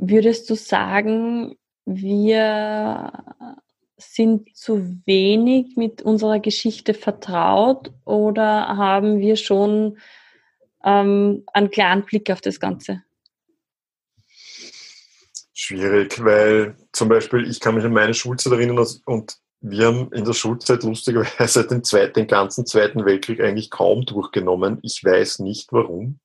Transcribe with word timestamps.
würdest 0.00 0.48
du 0.50 0.54
sagen, 0.54 1.56
wir 1.84 3.12
sind 3.96 4.56
zu 4.56 4.98
wenig 5.04 5.76
mit 5.76 6.02
unserer 6.02 6.40
Geschichte 6.40 6.94
vertraut 6.94 7.92
oder 8.04 8.76
haben 8.76 9.18
wir 9.18 9.36
schon 9.36 9.98
ähm, 10.82 11.44
einen 11.52 11.70
klaren 11.70 12.04
Blick 12.04 12.30
auf 12.30 12.40
das 12.40 12.58
Ganze? 12.58 13.02
Schwierig, 15.52 16.24
weil 16.24 16.76
zum 16.92 17.10
Beispiel 17.10 17.46
ich 17.48 17.60
kann 17.60 17.74
mich 17.74 17.84
an 17.84 17.92
meine 17.92 18.14
Schulzeit 18.14 18.54
erinnern 18.54 18.86
und 19.04 19.36
wir 19.60 19.86
haben 19.86 20.10
in 20.12 20.24
der 20.24 20.32
Schulzeit 20.32 20.82
lustigerweise 20.82 21.66
den, 21.68 21.84
zweiten, 21.84 22.14
den 22.14 22.26
ganzen 22.26 22.64
Zweiten 22.64 23.04
Weltkrieg 23.04 23.40
eigentlich 23.40 23.70
kaum 23.70 24.06
durchgenommen. 24.06 24.78
Ich 24.82 25.04
weiß 25.04 25.40
nicht 25.40 25.70
warum. 25.72 26.18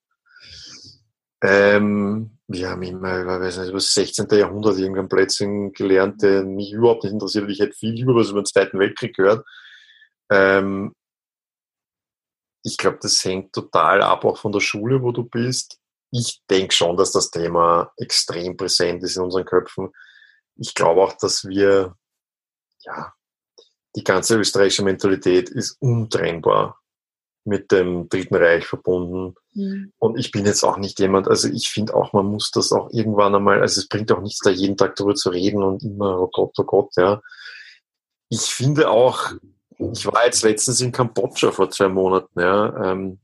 Ähm, 1.44 2.35
wir 2.48 2.70
haben 2.70 2.84
immer 2.84 3.22
über, 3.22 3.40
weiß 3.40 3.58
nicht, 3.58 3.70
über 3.70 3.78
das 3.78 3.94
16. 3.94 4.28
Jahrhundert 4.32 4.78
irgendein 4.78 5.10
Plätzchen 5.10 5.74
gelernt, 5.74 6.22
der 6.22 6.44
mich 6.44 6.72
überhaupt 6.72 7.04
nicht 7.04 7.14
interessiert. 7.14 7.50
Ich 7.50 7.60
hätte 7.60 7.74
viel 7.74 7.94
lieber 7.94 8.16
was 8.16 8.30
über 8.30 8.42
den 8.42 8.46
Zweiten 8.46 8.78
Weltkrieg 8.78 9.16
gehört. 9.16 9.46
Ähm, 10.30 10.94
ich 12.64 12.78
glaube, 12.78 13.00
das 13.02 13.24
hängt 13.24 13.54
total 13.54 14.02
ab 14.02 14.26
auch 14.26 14.38
von 14.38 14.52
der 14.52 14.60
Schule, 14.60 15.02
wo 15.02 15.12
du 15.12 15.24
bist. 15.24 15.80
Ich 16.12 16.42
denke 16.50 16.74
schon, 16.74 16.98
dass 16.98 17.12
das 17.12 17.32
Thema 17.32 17.92
extrem 17.98 18.56
präsent 18.58 19.04
ist 19.04 19.18
in 19.18 19.24
unseren 19.24 19.46
Köpfen. 19.46 19.92
Ich 20.56 20.74
glaube 20.74 21.02
auch, 21.02 21.14
dass 21.14 21.46
wir, 21.46 21.96
ja, 22.82 23.14
die 23.96 24.04
ganze 24.04 24.38
österreichische 24.38 24.84
Mentalität 24.84 25.50
ist 25.50 25.78
untrennbar 25.80 26.80
mit 27.46 27.72
dem 27.72 28.10
Dritten 28.10 28.36
Reich 28.36 28.66
verbunden. 28.66 29.36
Mhm. 29.54 29.94
Und 30.00 30.20
ich 30.20 30.32
bin 30.32 30.46
jetzt 30.46 30.64
auch 30.64 30.78
nicht 30.78 31.00
jemand, 31.00 31.28
also 31.28 31.48
ich 31.48 31.70
finde 31.70 31.96
auch, 31.96 32.12
man 32.12 32.26
muss 32.26 32.52
das 32.52 32.72
auch 32.72 32.90
irgendwann 32.92 33.36
einmal, 33.36 33.62
also 33.62 33.80
es 33.80 33.88
bringt 33.88 34.12
auch 34.12 34.22
nichts, 34.22 34.40
da 34.40 34.50
jeden 34.50 34.78
Tag 34.78 34.96
darüber 34.96 35.16
zu 35.16 35.30
reden 35.30 35.64
und 35.64 35.84
immer, 35.84 36.20
oh 36.20 36.30
Gott, 36.32 36.54
oh 36.58 36.64
Gott, 36.64 36.90
ja. 36.98 37.22
Ich 38.30 38.42
finde 38.42 38.90
auch, 38.90 39.32
ich 39.78 40.06
war 40.08 40.26
jetzt 40.26 40.44
letztens 40.44 40.82
in 40.82 40.92
Kambodscha 40.92 41.52
vor 41.52 41.70
zwei 41.70 41.88
Monaten, 41.88 42.40
ja, 42.40 42.92
ähm, 42.92 43.20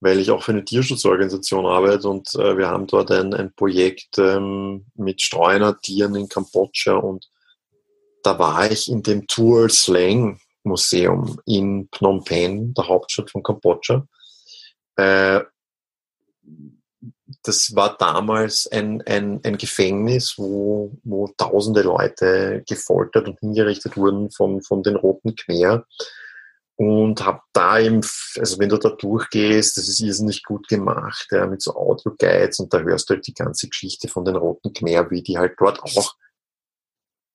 weil 0.00 0.18
ich 0.18 0.30
auch 0.30 0.42
für 0.42 0.52
eine 0.52 0.64
Tierschutzorganisation 0.64 1.66
arbeite 1.66 2.08
und 2.08 2.34
äh, 2.34 2.56
wir 2.56 2.68
haben 2.68 2.86
dort 2.86 3.10
ein, 3.10 3.34
ein 3.34 3.52
Projekt 3.54 4.18
ähm, 4.18 4.86
mit 4.94 5.22
Streunertieren 5.22 6.14
in 6.16 6.28
Kambodscha 6.28 6.94
und 6.94 7.28
da 8.22 8.38
war 8.38 8.70
ich 8.70 8.90
in 8.90 9.02
dem 9.02 9.26
Tuol 9.28 9.70
Slang 9.70 10.40
Museum 10.68 11.40
in 11.46 11.88
Phnom 11.92 12.22
Penh, 12.24 12.74
der 12.74 12.86
Hauptstadt 12.86 13.30
von 13.30 13.42
Kambodscha. 13.42 14.06
Äh, 14.96 15.40
das 17.42 17.74
war 17.74 17.96
damals 17.96 18.66
ein, 18.70 19.02
ein, 19.02 19.40
ein 19.44 19.58
Gefängnis, 19.58 20.34
wo, 20.36 20.92
wo 21.04 21.28
tausende 21.36 21.82
Leute 21.82 22.62
gefoltert 22.66 23.28
und 23.28 23.40
hingerichtet 23.40 23.96
wurden 23.96 24.30
von, 24.30 24.62
von 24.62 24.82
den 24.82 24.96
Roten 24.96 25.34
Khmer. 25.34 25.84
Und 26.76 27.24
habe 27.24 27.40
da 27.52 27.80
eben, 27.80 28.02
also 28.38 28.58
wenn 28.60 28.68
du 28.68 28.76
da 28.76 28.90
durchgehst, 28.90 29.76
das 29.76 29.88
ist 29.88 30.00
irrsinnig 30.00 30.44
gut 30.44 30.68
gemacht, 30.68 31.26
ja, 31.32 31.46
mit 31.46 31.60
so 31.60 31.74
Audio-Guides 31.74 32.60
und 32.60 32.72
da 32.72 32.78
hörst 32.78 33.10
du 33.10 33.14
halt 33.14 33.26
die 33.26 33.34
ganze 33.34 33.68
Geschichte 33.68 34.06
von 34.06 34.24
den 34.24 34.36
Roten 34.36 34.72
Khmer, 34.72 35.10
wie 35.10 35.22
die 35.22 35.38
halt 35.38 35.54
dort 35.58 35.82
auch 35.82 36.14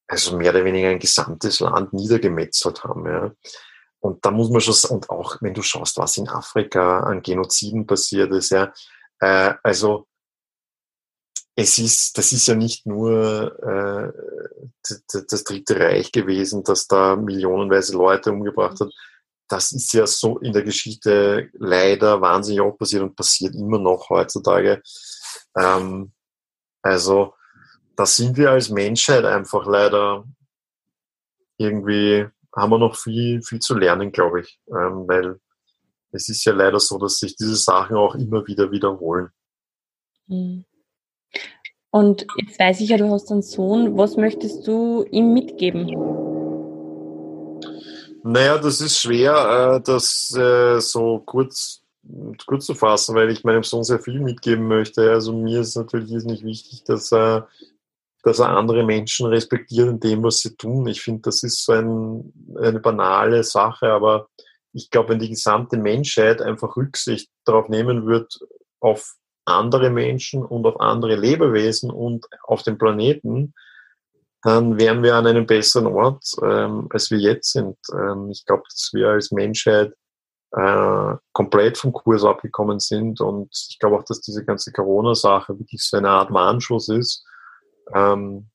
also 0.08 0.38
mehr 0.38 0.52
oder 0.52 0.66
weniger 0.66 0.90
ein 0.90 1.00
gesamtes 1.00 1.59
Land 1.59 1.94
niedergemetzelt 1.94 2.84
haben. 2.84 3.06
Ja. 3.06 3.32
Und 4.00 4.26
da 4.26 4.32
muss 4.32 4.50
man 4.50 4.62
schon, 4.62 4.76
und 4.90 5.09
auch 5.09 5.38
wenn 5.42 5.54
du 5.54 5.62
schaust, 5.62 5.98
was 5.98 6.18
in 6.18 6.28
Afrika 6.28 7.00
an 7.02 7.22
Genoziden 7.22 7.88
passiert 7.88 8.31
ist, 8.34 8.52
ja, 8.52 8.74
äh, 9.20 9.54
also 9.64 10.08
es 11.56 11.78
ist, 11.78 12.18
das 12.18 12.31
ist 12.31 12.48
ja 12.48 12.56
nicht 12.56 12.86
nur 12.86 13.59
äh, 13.64 14.12
das, 15.30 15.44
Dritte 15.44 15.80
Reich 15.80 16.12
gewesen, 16.12 16.64
das 16.64 16.88
da 16.88 17.16
millionenweise 17.16 17.96
Leute 17.96 18.31
umgebracht 18.31 18.80
hat. 18.80 18.92
Das 19.47 19.72
ist 19.72 19.94
ja 19.94 20.08
so 20.08 20.40
in 20.40 20.52
der 20.52 20.63
Geschichte 20.63 21.50
leider 21.53 22.22
wahnsinnig 22.22 22.62
auch 22.62 22.78
passiert 22.78 23.03
und 23.03 23.16
passiert 23.16 23.53
immer 23.56 23.78
noch 23.78 24.09
heutzutage. 24.09 24.81
Ähm, 25.56 26.12
also 26.81 27.36
da 27.96 28.06
sind 28.06 28.38
wir 28.38 28.52
als 28.52 28.70
Menschheit 28.70 29.26
einfach 29.26 29.66
leider 29.66 30.26
irgendwie, 31.58 32.28
haben 32.56 32.72
wir 32.72 32.80
noch 32.80 32.96
viel, 32.96 33.42
viel 33.42 33.59
zu 33.59 33.76
lernen, 33.76 34.12
glaube 34.12 34.42
ich. 34.42 34.59
Ähm, 34.68 35.08
weil 35.08 35.40
es 36.12 36.30
ist 36.30 36.46
ja 36.46 36.54
leider 36.54 36.80
so, 36.80 36.98
dass 36.98 37.18
sich 37.18 37.36
diese 37.36 37.56
Sachen 37.56 37.96
auch 37.96 38.16
immer 38.16 38.46
wieder 38.48 38.72
wiederholen. 38.72 39.30
Hm. 40.28 40.66
Und 41.92 42.26
jetzt 42.38 42.59
weiß 42.59 42.81
ich 42.81 42.90
ja, 42.90 42.98
du 42.98 43.09
hast 43.12 43.31
einen 43.31 43.44
Sohn. 43.44 43.98
Was 43.98 44.18
möchtest 44.18 44.66
du 44.66 45.06
ihm 45.12 45.34
mitgeben? 45.34 45.88
Naja, 48.24 48.58
das 48.58 48.81
ist 48.81 49.00
schwer, 49.00 49.75
äh, 49.75 49.81
das 49.81 50.34
äh, 50.36 50.80
so 50.80 51.20
kurz, 51.20 51.84
kurz 52.48 52.66
zu 52.66 52.74
fassen, 52.74 53.16
weil 53.16 53.30
ich 53.30 53.44
meinem 53.44 53.64
Sohn 53.64 53.84
sehr 53.84 54.00
viel 54.00 54.22
mitgeben 54.22 54.68
möchte. 54.68 55.12
Also 55.12 55.34
mir 55.34 55.62
ist 55.62 55.75
natürlich 55.75 56.10
nicht 56.24 56.44
wichtig, 56.44 56.84
dass 56.86 57.12
er 57.12 57.48
dass 58.23 58.39
er 58.39 58.50
andere 58.50 58.84
Menschen 58.84 59.28
respektiert 59.28 59.89
in 59.89 60.00
dem, 60.00 60.23
was 60.23 60.39
sie 60.39 60.56
tun. 60.56 60.88
Ich 60.88 61.01
finde, 61.01 61.22
das 61.23 61.44
ist 61.44 61.66
so 61.66 61.73
ein, 61.73 62.34
eine 62.57 62.79
banale 62.79 63.44
Sache, 63.44 63.91
aber 63.91 64.28
ich 64.72 64.89
glaube, 64.89 65.09
wenn 65.09 65.19
die 65.19 65.29
gesamte 65.29 65.78
Menschheit 65.78 66.41
einfach 66.41 66.75
Rücksicht 66.75 67.29
darauf 67.45 67.69
nehmen 67.69 68.07
wird, 68.07 68.39
auf 68.79 69.16
andere 69.45 69.89
Menschen 69.89 70.44
und 70.44 70.66
auf 70.66 70.79
andere 70.79 71.16
Lebewesen 71.16 71.91
und 71.91 72.25
auf 72.44 72.63
den 72.63 72.78
Planeten, 72.78 73.53
dann 74.41 74.78
wären 74.78 75.03
wir 75.03 75.16
an 75.16 75.28
einem 75.28 75.45
besseren 75.45 75.88
Ort, 75.88 76.25
ähm, 76.41 76.88
als 76.91 77.12
wir 77.12 77.17
jetzt 77.17 77.51
sind. 77.51 77.78
Ähm, 77.94 78.29
ich 78.31 78.45
glaube, 78.45 78.63
dass 78.69 78.91
wir 78.94 79.09
als 79.09 79.31
Menschheit 79.31 79.94
äh, 80.51 81.16
komplett 81.33 81.78
vom 81.78 81.94
Kurs 81.94 82.23
abgekommen 82.23 82.79
sind 82.79 83.19
und 83.22 83.50
ich 83.69 83.79
glaube 83.79 83.97
auch, 83.97 84.03
dass 84.03 84.22
diese 84.22 84.45
ganze 84.45 84.72
Corona-Sache 84.72 85.57
wirklich 85.59 85.81
so 85.81 85.97
eine 85.97 86.09
Art 86.09 86.31
Warnschuss 86.31 86.89
ist, 86.89 87.25
ähm, 87.94 88.49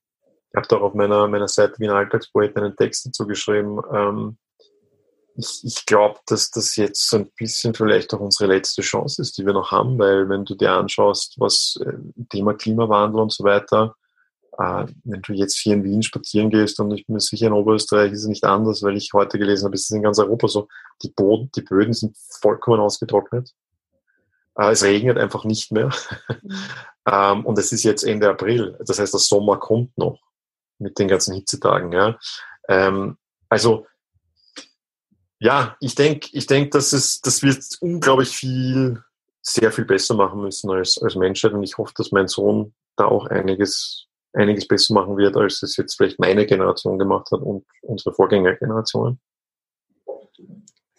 ich 0.50 0.56
habe 0.56 0.68
da 0.68 0.76
auf 0.78 0.94
meiner, 0.94 1.28
meiner 1.28 1.48
Seite 1.48 1.74
wie 1.78 1.88
ein 1.88 1.94
Alltagspoet 1.94 2.56
einen 2.56 2.76
Text 2.76 3.06
dazu 3.06 3.26
geschrieben. 3.26 3.80
Ähm, 3.92 4.38
ich, 5.36 5.60
ich 5.62 5.86
glaube, 5.86 6.18
dass 6.26 6.50
das 6.50 6.74
jetzt 6.76 7.08
so 7.08 7.18
ein 7.18 7.30
bisschen 7.36 7.74
vielleicht 7.74 8.12
auch 8.12 8.20
unsere 8.20 8.52
letzte 8.52 8.82
Chance 8.82 9.22
ist, 9.22 9.38
die 9.38 9.46
wir 9.46 9.52
noch 9.52 9.70
haben, 9.70 9.98
weil 9.98 10.28
wenn 10.28 10.44
du 10.44 10.54
dir 10.54 10.72
anschaust, 10.72 11.36
was 11.38 11.78
äh, 11.84 11.92
Thema 12.30 12.54
Klimawandel 12.54 13.20
und 13.20 13.32
so 13.32 13.44
weiter, 13.44 13.94
äh, 14.58 14.86
wenn 15.04 15.22
du 15.22 15.32
jetzt 15.34 15.58
hier 15.58 15.74
in 15.74 15.84
Wien 15.84 16.02
spazieren 16.02 16.50
gehst 16.50 16.80
und 16.80 16.90
ich 16.90 17.06
bin 17.06 17.14
mir 17.14 17.20
sicher, 17.20 17.46
in 17.46 17.52
Oberösterreich 17.52 18.12
ist 18.12 18.22
es 18.22 18.28
nicht 18.28 18.44
anders, 18.44 18.82
weil 18.82 18.96
ich 18.96 19.12
heute 19.12 19.38
gelesen 19.38 19.66
habe, 19.66 19.76
es 19.76 19.82
ist 19.82 19.92
in 19.92 20.02
ganz 20.02 20.18
Europa 20.18 20.48
so, 20.48 20.66
die, 21.02 21.10
Boden, 21.10 21.50
die 21.54 21.62
Böden 21.62 21.92
sind 21.92 22.16
vollkommen 22.40 22.80
ausgetrocknet. 22.80 23.52
Äh, 24.58 24.72
es 24.72 24.82
regnet 24.82 25.16
einfach 25.16 25.44
nicht 25.44 25.72
mehr. 25.72 25.90
Mhm. 26.42 26.54
Ähm, 27.10 27.46
und 27.46 27.58
es 27.58 27.72
ist 27.72 27.84
jetzt 27.84 28.02
Ende 28.02 28.28
April. 28.28 28.76
Das 28.84 28.98
heißt, 28.98 29.14
der 29.14 29.18
Sommer 29.20 29.56
kommt 29.56 29.96
noch 29.96 30.20
mit 30.78 30.98
den 30.98 31.08
ganzen 31.08 31.34
Hitzetagen. 31.34 31.90
Ja. 31.90 32.18
Ähm, 32.68 33.16
also, 33.48 33.86
ja, 35.38 35.74
ich 35.80 35.94
denke, 35.94 36.28
ich 36.32 36.46
denk, 36.46 36.72
dass, 36.72 36.92
es, 36.92 37.22
dass 37.22 37.42
wir 37.42 37.56
unglaublich 37.80 38.28
viel, 38.28 39.02
sehr 39.40 39.72
viel 39.72 39.86
besser 39.86 40.16
machen 40.16 40.42
müssen 40.42 40.70
als, 40.70 41.00
als 41.00 41.14
Menschheit. 41.14 41.52
Und 41.52 41.62
ich 41.62 41.78
hoffe, 41.78 41.94
dass 41.96 42.12
mein 42.12 42.28
Sohn 42.28 42.74
da 42.96 43.06
auch 43.06 43.26
einiges, 43.28 44.06
einiges 44.34 44.68
besser 44.68 44.92
machen 44.92 45.16
wird, 45.16 45.34
als 45.34 45.62
es 45.62 45.78
jetzt 45.78 45.96
vielleicht 45.96 46.18
meine 46.18 46.44
Generation 46.44 46.98
gemacht 46.98 47.30
hat 47.32 47.40
und 47.40 47.64
unsere 47.80 48.14
Vorgängergenerationen. 48.14 49.18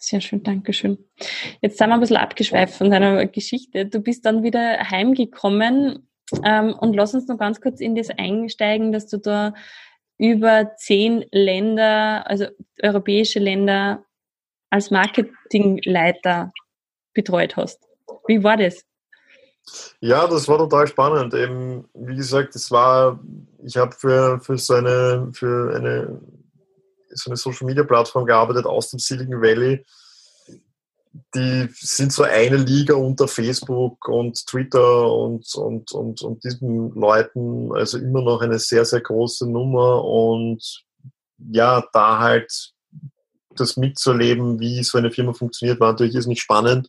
Sehr 0.02 0.22
schön, 0.22 0.42
danke 0.42 0.72
schön. 0.72 0.96
Jetzt 1.60 1.76
sind 1.76 1.88
wir 1.88 1.94
ein 1.94 2.00
bisschen 2.00 2.16
abgeschweift 2.16 2.74
von 2.74 2.90
deiner 2.90 3.26
Geschichte. 3.26 3.84
Du 3.84 4.00
bist 4.00 4.24
dann 4.24 4.42
wieder 4.42 4.78
heimgekommen 4.90 6.08
ähm, 6.42 6.72
und 6.72 6.94
lass 6.94 7.12
uns 7.12 7.28
noch 7.28 7.36
ganz 7.36 7.60
kurz 7.60 7.80
in 7.80 7.94
das 7.94 8.08
einsteigen, 8.08 8.92
dass 8.92 9.08
du 9.08 9.18
da 9.18 9.52
über 10.16 10.74
zehn 10.78 11.26
Länder, 11.32 12.26
also 12.26 12.46
europäische 12.82 13.40
Länder, 13.40 14.02
als 14.70 14.90
Marketingleiter 14.90 16.50
betreut 17.12 17.56
hast. 17.56 17.86
Wie 18.26 18.42
war 18.42 18.56
das? 18.56 18.86
Ja, 20.00 20.26
das 20.26 20.48
war 20.48 20.56
total 20.56 20.86
spannend. 20.86 21.34
Eben, 21.34 21.90
wie 21.92 22.16
gesagt, 22.16 22.56
es 22.56 22.70
war, 22.70 23.20
ich 23.62 23.76
habe 23.76 23.92
für, 23.92 24.40
für 24.40 24.56
so 24.56 24.74
eine, 24.74 25.28
für 25.34 25.76
eine 25.76 26.20
so 27.12 27.30
eine 27.30 27.36
Social 27.36 27.66
Media 27.66 27.84
Plattform 27.84 28.26
gearbeitet 28.26 28.66
aus 28.66 28.90
dem 28.90 28.98
Silicon 28.98 29.40
Valley. 29.40 29.84
Die 31.34 31.68
sind 31.72 32.12
so 32.12 32.22
eine 32.22 32.56
Liga 32.56 32.94
unter 32.94 33.26
Facebook 33.26 34.08
und 34.08 34.46
Twitter 34.46 35.12
und, 35.12 35.52
und, 35.56 35.90
und, 35.92 36.22
und 36.22 36.44
diesen 36.44 36.94
Leuten, 36.94 37.72
also 37.74 37.98
immer 37.98 38.22
noch 38.22 38.40
eine 38.42 38.58
sehr, 38.58 38.84
sehr 38.84 39.00
große 39.00 39.50
Nummer 39.50 40.04
und 40.04 40.84
ja, 41.50 41.84
da 41.92 42.18
halt 42.20 42.72
das 43.56 43.76
mitzuerleben, 43.76 44.60
wie 44.60 44.82
so 44.84 44.98
eine 44.98 45.10
Firma 45.10 45.32
funktioniert, 45.32 45.80
war 45.80 45.92
natürlich 45.92 46.14
ist 46.14 46.26
nicht 46.26 46.42
spannend. 46.42 46.88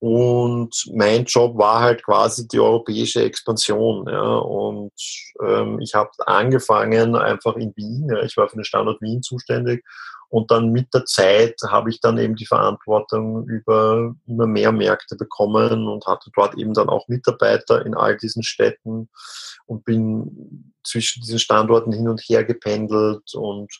Und 0.00 0.84
mein 0.92 1.24
Job 1.24 1.56
war 1.56 1.80
halt 1.80 2.02
quasi 2.02 2.46
die 2.46 2.60
europäische 2.60 3.22
Expansion. 3.22 4.06
Ja. 4.06 4.36
Und 4.36 4.92
ähm, 5.42 5.80
ich 5.80 5.94
habe 5.94 6.10
angefangen 6.26 7.16
einfach 7.16 7.56
in 7.56 7.72
Wien. 7.74 8.08
Ja. 8.10 8.22
Ich 8.22 8.36
war 8.36 8.48
für 8.48 8.56
den 8.56 8.66
Standort 8.66 9.00
Wien 9.00 9.22
zuständig. 9.22 9.82
Und 10.34 10.50
dann 10.50 10.72
mit 10.72 10.92
der 10.92 11.04
Zeit 11.04 11.60
habe 11.64 11.90
ich 11.90 12.00
dann 12.00 12.18
eben 12.18 12.34
die 12.34 12.44
Verantwortung 12.44 13.46
über 13.46 14.16
immer 14.26 14.48
mehr 14.48 14.72
Märkte 14.72 15.14
bekommen 15.14 15.86
und 15.86 16.08
hatte 16.08 16.28
dort 16.34 16.56
eben 16.56 16.74
dann 16.74 16.88
auch 16.88 17.06
Mitarbeiter 17.06 17.86
in 17.86 17.94
all 17.94 18.16
diesen 18.16 18.42
Städten 18.42 19.08
und 19.66 19.84
bin 19.84 20.74
zwischen 20.82 21.22
diesen 21.22 21.38
Standorten 21.38 21.92
hin 21.92 22.08
und 22.08 22.20
her 22.20 22.42
gependelt 22.42 23.32
und 23.34 23.72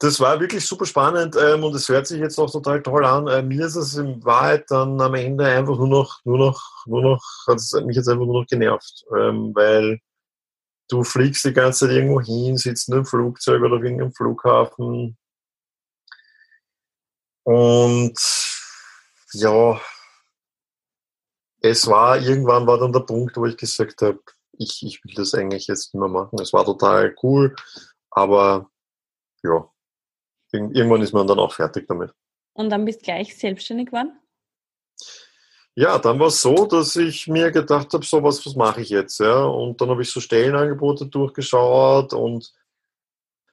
das 0.00 0.18
war 0.18 0.40
wirklich 0.40 0.66
super 0.66 0.86
spannend 0.86 1.36
ähm, 1.40 1.62
und 1.62 1.76
es 1.76 1.88
hört 1.88 2.08
sich 2.08 2.18
jetzt 2.18 2.40
auch 2.40 2.50
total 2.50 2.82
toll 2.82 3.04
an. 3.04 3.28
Äh, 3.28 3.42
mir 3.42 3.66
ist 3.66 3.76
es 3.76 3.94
in 3.96 4.24
Wahrheit 4.24 4.64
dann 4.70 5.00
am 5.00 5.14
Ende 5.14 5.44
einfach 5.44 5.78
nur 5.78 5.86
noch, 5.86 6.18
nur 6.24 6.38
noch, 6.38 6.60
nur 6.86 7.02
noch, 7.02 7.22
hat 7.46 7.58
es 7.58 7.72
mich 7.86 7.94
jetzt 7.94 8.08
einfach 8.08 8.26
nur 8.26 8.40
noch 8.40 8.48
genervt, 8.48 9.04
ähm, 9.16 9.52
weil 9.54 10.00
du 10.88 11.04
fliegst 11.04 11.44
die 11.44 11.52
ganze 11.52 11.86
Zeit 11.86 11.96
irgendwo 11.96 12.20
hin, 12.20 12.56
sitzt 12.56 12.88
in 12.88 12.94
einem 12.94 13.06
Flugzeug 13.06 13.62
oder 13.62 13.76
auf 13.76 13.82
irgendeinem 13.82 14.12
Flughafen 14.12 15.16
und 17.44 18.18
ja, 19.32 19.80
es 21.60 21.86
war, 21.86 22.20
irgendwann 22.20 22.66
war 22.66 22.78
dann 22.78 22.92
der 22.92 23.00
Punkt, 23.00 23.36
wo 23.36 23.46
ich 23.46 23.56
gesagt 23.56 24.02
habe, 24.02 24.20
ich, 24.58 24.82
ich 24.84 25.04
will 25.04 25.14
das 25.14 25.34
eigentlich 25.34 25.66
jetzt 25.66 25.94
nicht 25.94 26.00
mehr 26.00 26.08
machen. 26.08 26.38
Es 26.40 26.52
war 26.52 26.64
total 26.64 27.14
cool, 27.22 27.56
aber 28.10 28.70
ja, 29.42 29.68
irgendwann 30.52 31.02
ist 31.02 31.12
man 31.12 31.26
dann 31.26 31.38
auch 31.38 31.52
fertig 31.52 31.86
damit. 31.88 32.12
Und 32.54 32.70
dann 32.70 32.84
bist 32.84 33.00
du 33.00 33.04
gleich 33.04 33.36
selbstständig 33.36 33.86
geworden? 33.86 34.18
Ja, 35.74 35.98
dann 35.98 36.18
war 36.18 36.26
es 36.26 36.42
so, 36.42 36.66
dass 36.66 36.96
ich 36.96 37.28
mir 37.28 37.50
gedacht 37.50 37.94
habe, 37.94 38.04
so 38.04 38.22
was, 38.22 38.44
was 38.44 38.56
mache 38.56 38.82
ich 38.82 38.90
jetzt? 38.90 39.20
Ja? 39.20 39.44
Und 39.44 39.80
dann 39.80 39.88
habe 39.88 40.02
ich 40.02 40.10
so 40.10 40.20
Stellenangebote 40.20 41.06
durchgeschaut 41.06 42.12
und 42.12 42.52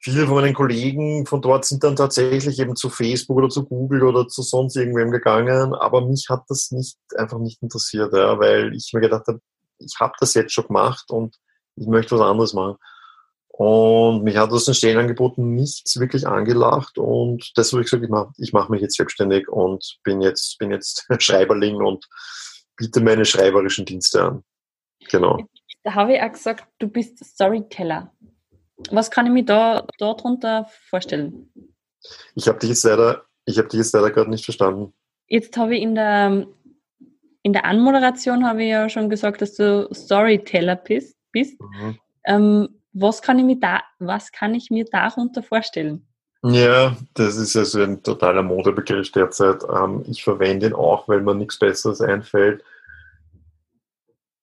viele 0.02 0.26
von 0.26 0.34
meinen 0.36 0.54
Kollegen 0.54 1.26
von 1.26 1.42
dort 1.42 1.64
sind 1.64 1.84
dann 1.84 1.96
tatsächlich 1.96 2.58
eben 2.58 2.76
zu 2.76 2.90
Facebook 2.90 3.38
oder 3.38 3.48
zu 3.48 3.64
Google 3.64 4.02
oder 4.02 4.28
zu 4.28 4.42
sonst 4.42 4.76
irgendwem 4.76 5.10
gegangen, 5.10 5.74
aber 5.74 6.06
mich 6.06 6.26
hat 6.28 6.44
das 6.48 6.70
nicht 6.70 6.98
einfach 7.16 7.38
nicht 7.38 7.62
interessiert, 7.62 8.12
ja, 8.12 8.38
weil 8.38 8.74
ich 8.74 8.90
mir 8.92 9.00
gedacht 9.00 9.26
habe, 9.26 9.40
ich 9.78 9.94
habe 10.00 10.12
das 10.20 10.34
jetzt 10.34 10.52
schon 10.52 10.66
gemacht 10.66 11.10
und 11.10 11.36
ich 11.76 11.86
möchte 11.86 12.18
was 12.18 12.26
anderes 12.26 12.52
machen. 12.54 12.76
Und 13.60 14.24
mich 14.24 14.38
hat 14.38 14.52
aus 14.52 14.64
den 14.64 14.72
Stellenangeboten 14.72 15.54
nichts 15.54 16.00
wirklich 16.00 16.26
angelacht 16.26 16.96
und 16.96 17.52
deshalb 17.58 17.72
habe 17.72 17.82
ich 17.82 17.90
gesagt, 17.90 18.02
ich 18.02 18.08
mache 18.08 18.32
ich 18.38 18.52
mach 18.54 18.70
mich 18.70 18.80
jetzt 18.80 18.96
selbstständig 18.96 19.50
und 19.50 19.98
bin 20.02 20.22
jetzt, 20.22 20.56
bin 20.58 20.70
jetzt 20.70 21.06
Schreiberling 21.18 21.76
und 21.76 22.08
biete 22.76 23.02
meine 23.02 23.26
schreiberischen 23.26 23.84
Dienste 23.84 24.24
an. 24.24 24.44
Genau. 25.10 25.44
Da 25.84 25.94
habe 25.94 26.14
ich 26.14 26.22
auch 26.22 26.32
gesagt, 26.32 26.64
du 26.78 26.88
bist 26.88 27.22
Storyteller. 27.22 28.10
Was 28.92 29.10
kann 29.10 29.26
ich 29.26 29.32
mir 29.32 29.44
da 29.44 29.86
darunter 29.98 30.66
vorstellen? 30.88 31.52
Ich 32.34 32.48
habe 32.48 32.58
dich 32.60 32.70
jetzt 32.70 32.84
leider, 32.84 33.26
ich 33.44 33.58
habe 33.58 33.68
dich 33.68 33.76
jetzt 33.76 33.92
leider 33.92 34.10
gerade 34.10 34.30
nicht 34.30 34.46
verstanden. 34.46 34.94
Jetzt 35.26 35.54
habe 35.58 35.76
ich 35.76 35.82
in 35.82 35.94
der 35.94 36.46
in 37.42 37.52
der 37.52 37.66
Anmoderation 37.66 38.46
habe 38.46 38.62
ich 38.62 38.70
ja 38.70 38.88
schon 38.88 39.10
gesagt, 39.10 39.42
dass 39.42 39.54
du 39.54 39.86
Storyteller 39.92 40.76
bist. 40.76 41.18
bist. 41.30 41.60
Mhm. 41.60 41.98
Ähm, 42.24 42.79
was 42.92 43.22
kann 43.22 43.38
ich 43.38 43.44
mir 43.44 43.58
da, 43.58 43.82
was 43.98 44.32
kann 44.32 44.54
ich 44.54 44.70
mir 44.70 44.84
darunter 44.84 45.42
vorstellen? 45.42 46.06
Ja, 46.42 46.96
das 47.14 47.36
ist 47.36 47.54
ja 47.54 47.64
so 47.64 47.82
ein 47.82 48.02
totaler 48.02 48.42
Modebegriff 48.42 49.12
derzeit. 49.12 49.62
Ähm, 49.64 50.04
ich 50.08 50.24
verwende 50.24 50.68
ihn 50.68 50.72
auch, 50.72 51.06
weil 51.06 51.20
mir 51.20 51.34
nichts 51.34 51.58
Besseres 51.58 52.00
einfällt. 52.00 52.64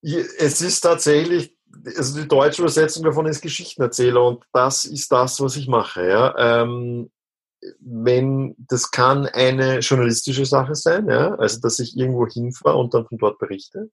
Es 0.04 0.62
ist 0.62 0.82
tatsächlich, 0.82 1.56
also 1.98 2.22
die 2.22 2.28
deutsche 2.28 2.62
Übersetzung 2.62 3.04
davon 3.04 3.26
ist 3.26 3.42
Geschichtenerzähler 3.42 4.24
und 4.24 4.44
das 4.54 4.86
ist 4.86 5.12
das, 5.12 5.42
was 5.42 5.56
ich 5.56 5.68
mache. 5.68 6.08
Ja. 6.08 6.62
Ähm, 6.62 7.10
wenn, 7.80 8.56
das 8.70 8.92
kann 8.92 9.26
eine 9.26 9.80
journalistische 9.80 10.46
Sache 10.46 10.76
sein, 10.76 11.10
ja, 11.10 11.34
also 11.36 11.60
dass 11.60 11.80
ich 11.80 11.98
irgendwo 11.98 12.28
hinfahre 12.28 12.78
und 12.78 12.94
dann 12.94 13.08
von 13.08 13.18
dort 13.18 13.40
berichte. 13.40 13.90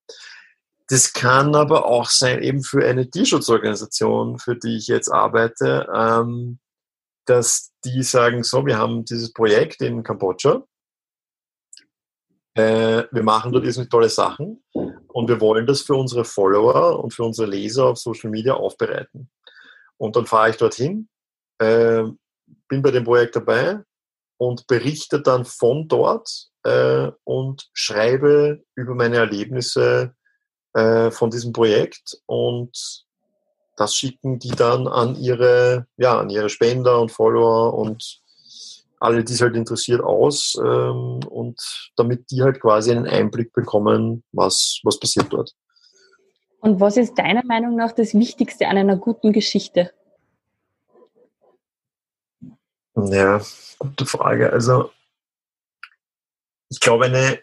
Das 0.88 1.12
kann 1.12 1.54
aber 1.54 1.86
auch 1.86 2.10
sein, 2.10 2.42
eben 2.42 2.62
für 2.62 2.86
eine 2.86 3.08
Tierschutzorganisation, 3.08 4.38
für 4.38 4.56
die 4.56 4.76
ich 4.76 4.86
jetzt 4.86 5.10
arbeite, 5.10 5.88
ähm, 5.94 6.58
dass 7.26 7.72
die 7.84 8.02
sagen, 8.02 8.42
so, 8.42 8.66
wir 8.66 8.76
haben 8.76 9.04
dieses 9.04 9.32
Projekt 9.32 9.80
in 9.80 10.02
Kambodscha, 10.02 10.62
äh, 12.56 13.04
wir 13.10 13.22
machen 13.22 13.52
dort 13.52 13.64
irrsinnig 13.64 13.90
tolle 13.90 14.08
Sachen 14.08 14.62
und 14.72 15.28
wir 15.28 15.40
wollen 15.40 15.66
das 15.66 15.82
für 15.82 15.94
unsere 15.94 16.24
Follower 16.24 17.02
und 17.02 17.12
für 17.12 17.24
unsere 17.24 17.48
Leser 17.48 17.86
auf 17.86 17.98
Social 17.98 18.30
Media 18.30 18.54
aufbereiten. 18.54 19.30
Und 19.96 20.16
dann 20.16 20.26
fahre 20.26 20.50
ich 20.50 20.56
dorthin, 20.56 21.08
äh, 21.58 22.04
bin 22.68 22.82
bei 22.82 22.90
dem 22.90 23.04
Projekt 23.04 23.36
dabei 23.36 23.80
und 24.38 24.66
berichte 24.66 25.20
dann 25.20 25.44
von 25.44 25.88
dort 25.88 26.50
äh, 26.64 27.10
und 27.24 27.68
schreibe 27.72 28.62
über 28.76 28.94
meine 28.94 29.16
Erlebnisse 29.16 30.14
äh, 30.74 31.10
von 31.10 31.30
diesem 31.30 31.52
Projekt 31.52 32.18
und 32.26 33.04
das 33.76 33.94
schicken 33.94 34.38
die 34.38 34.50
dann 34.50 34.86
an 34.86 35.16
ihre, 35.16 35.86
ja, 35.96 36.18
an 36.18 36.30
ihre 36.30 36.48
Spender 36.48 37.00
und 37.00 37.10
Follower 37.10 37.74
und 37.74 38.20
alle, 39.00 39.24
die 39.24 39.32
es 39.32 39.40
halt 39.40 39.56
interessiert, 39.56 40.00
aus 40.02 40.56
ähm, 40.58 41.20
und 41.28 41.90
damit 41.96 42.30
die 42.30 42.42
halt 42.42 42.60
quasi 42.60 42.92
einen 42.92 43.06
Einblick 43.06 43.52
bekommen, 43.52 44.22
was, 44.32 44.80
was 44.84 44.98
passiert 44.98 45.32
dort. 45.32 45.54
Und 46.60 46.80
was 46.80 46.96
ist 46.96 47.18
deiner 47.18 47.44
Meinung 47.44 47.76
nach 47.76 47.92
das 47.92 48.14
Wichtigste 48.14 48.68
an 48.68 48.78
einer 48.78 48.96
guten 48.96 49.32
Geschichte? 49.32 49.92
Ja, 52.96 53.42
gute 53.78 54.06
Frage. 54.06 54.52
Also 54.52 54.90
ich 56.70 56.80
glaube, 56.80 57.04
eine, 57.06 57.40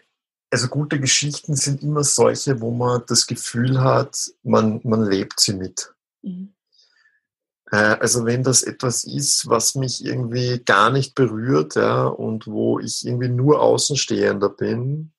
also 0.52 0.68
gute 0.68 1.00
Geschichten 1.00 1.56
sind 1.56 1.82
immer 1.82 2.04
solche, 2.04 2.60
wo 2.60 2.70
man 2.70 3.02
das 3.06 3.26
Gefühl 3.26 3.80
hat, 3.80 4.30
man, 4.42 4.80
man 4.84 5.02
lebt 5.02 5.40
sie 5.40 5.54
mit. 5.54 5.94
Mhm. 6.20 6.52
Äh, 7.70 7.96
also 7.98 8.26
wenn 8.26 8.42
das 8.42 8.62
etwas 8.62 9.04
ist, 9.04 9.48
was 9.48 9.74
mich 9.74 10.04
irgendwie 10.04 10.62
gar 10.62 10.90
nicht 10.90 11.14
berührt, 11.14 11.74
ja, 11.74 12.04
und 12.04 12.46
wo 12.46 12.78
ich 12.78 13.06
irgendwie 13.06 13.30
nur 13.30 13.62
Außenstehender 13.62 14.50
bin, 14.50 15.12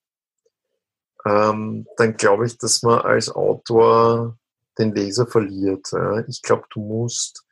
ähm, 1.26 1.88
dann 1.98 2.16
glaube 2.16 2.46
ich, 2.46 2.60
dass 2.60 2.84
man 2.84 3.00
als 3.00 3.30
Autor 3.30 4.38
den 4.78 4.94
Leser 4.94 5.26
verliert. 5.26 5.92
Ja. 5.94 6.20
Ich 6.28 6.44
glaube, 6.44 6.66
du 6.72 6.80
musst, 6.80 7.44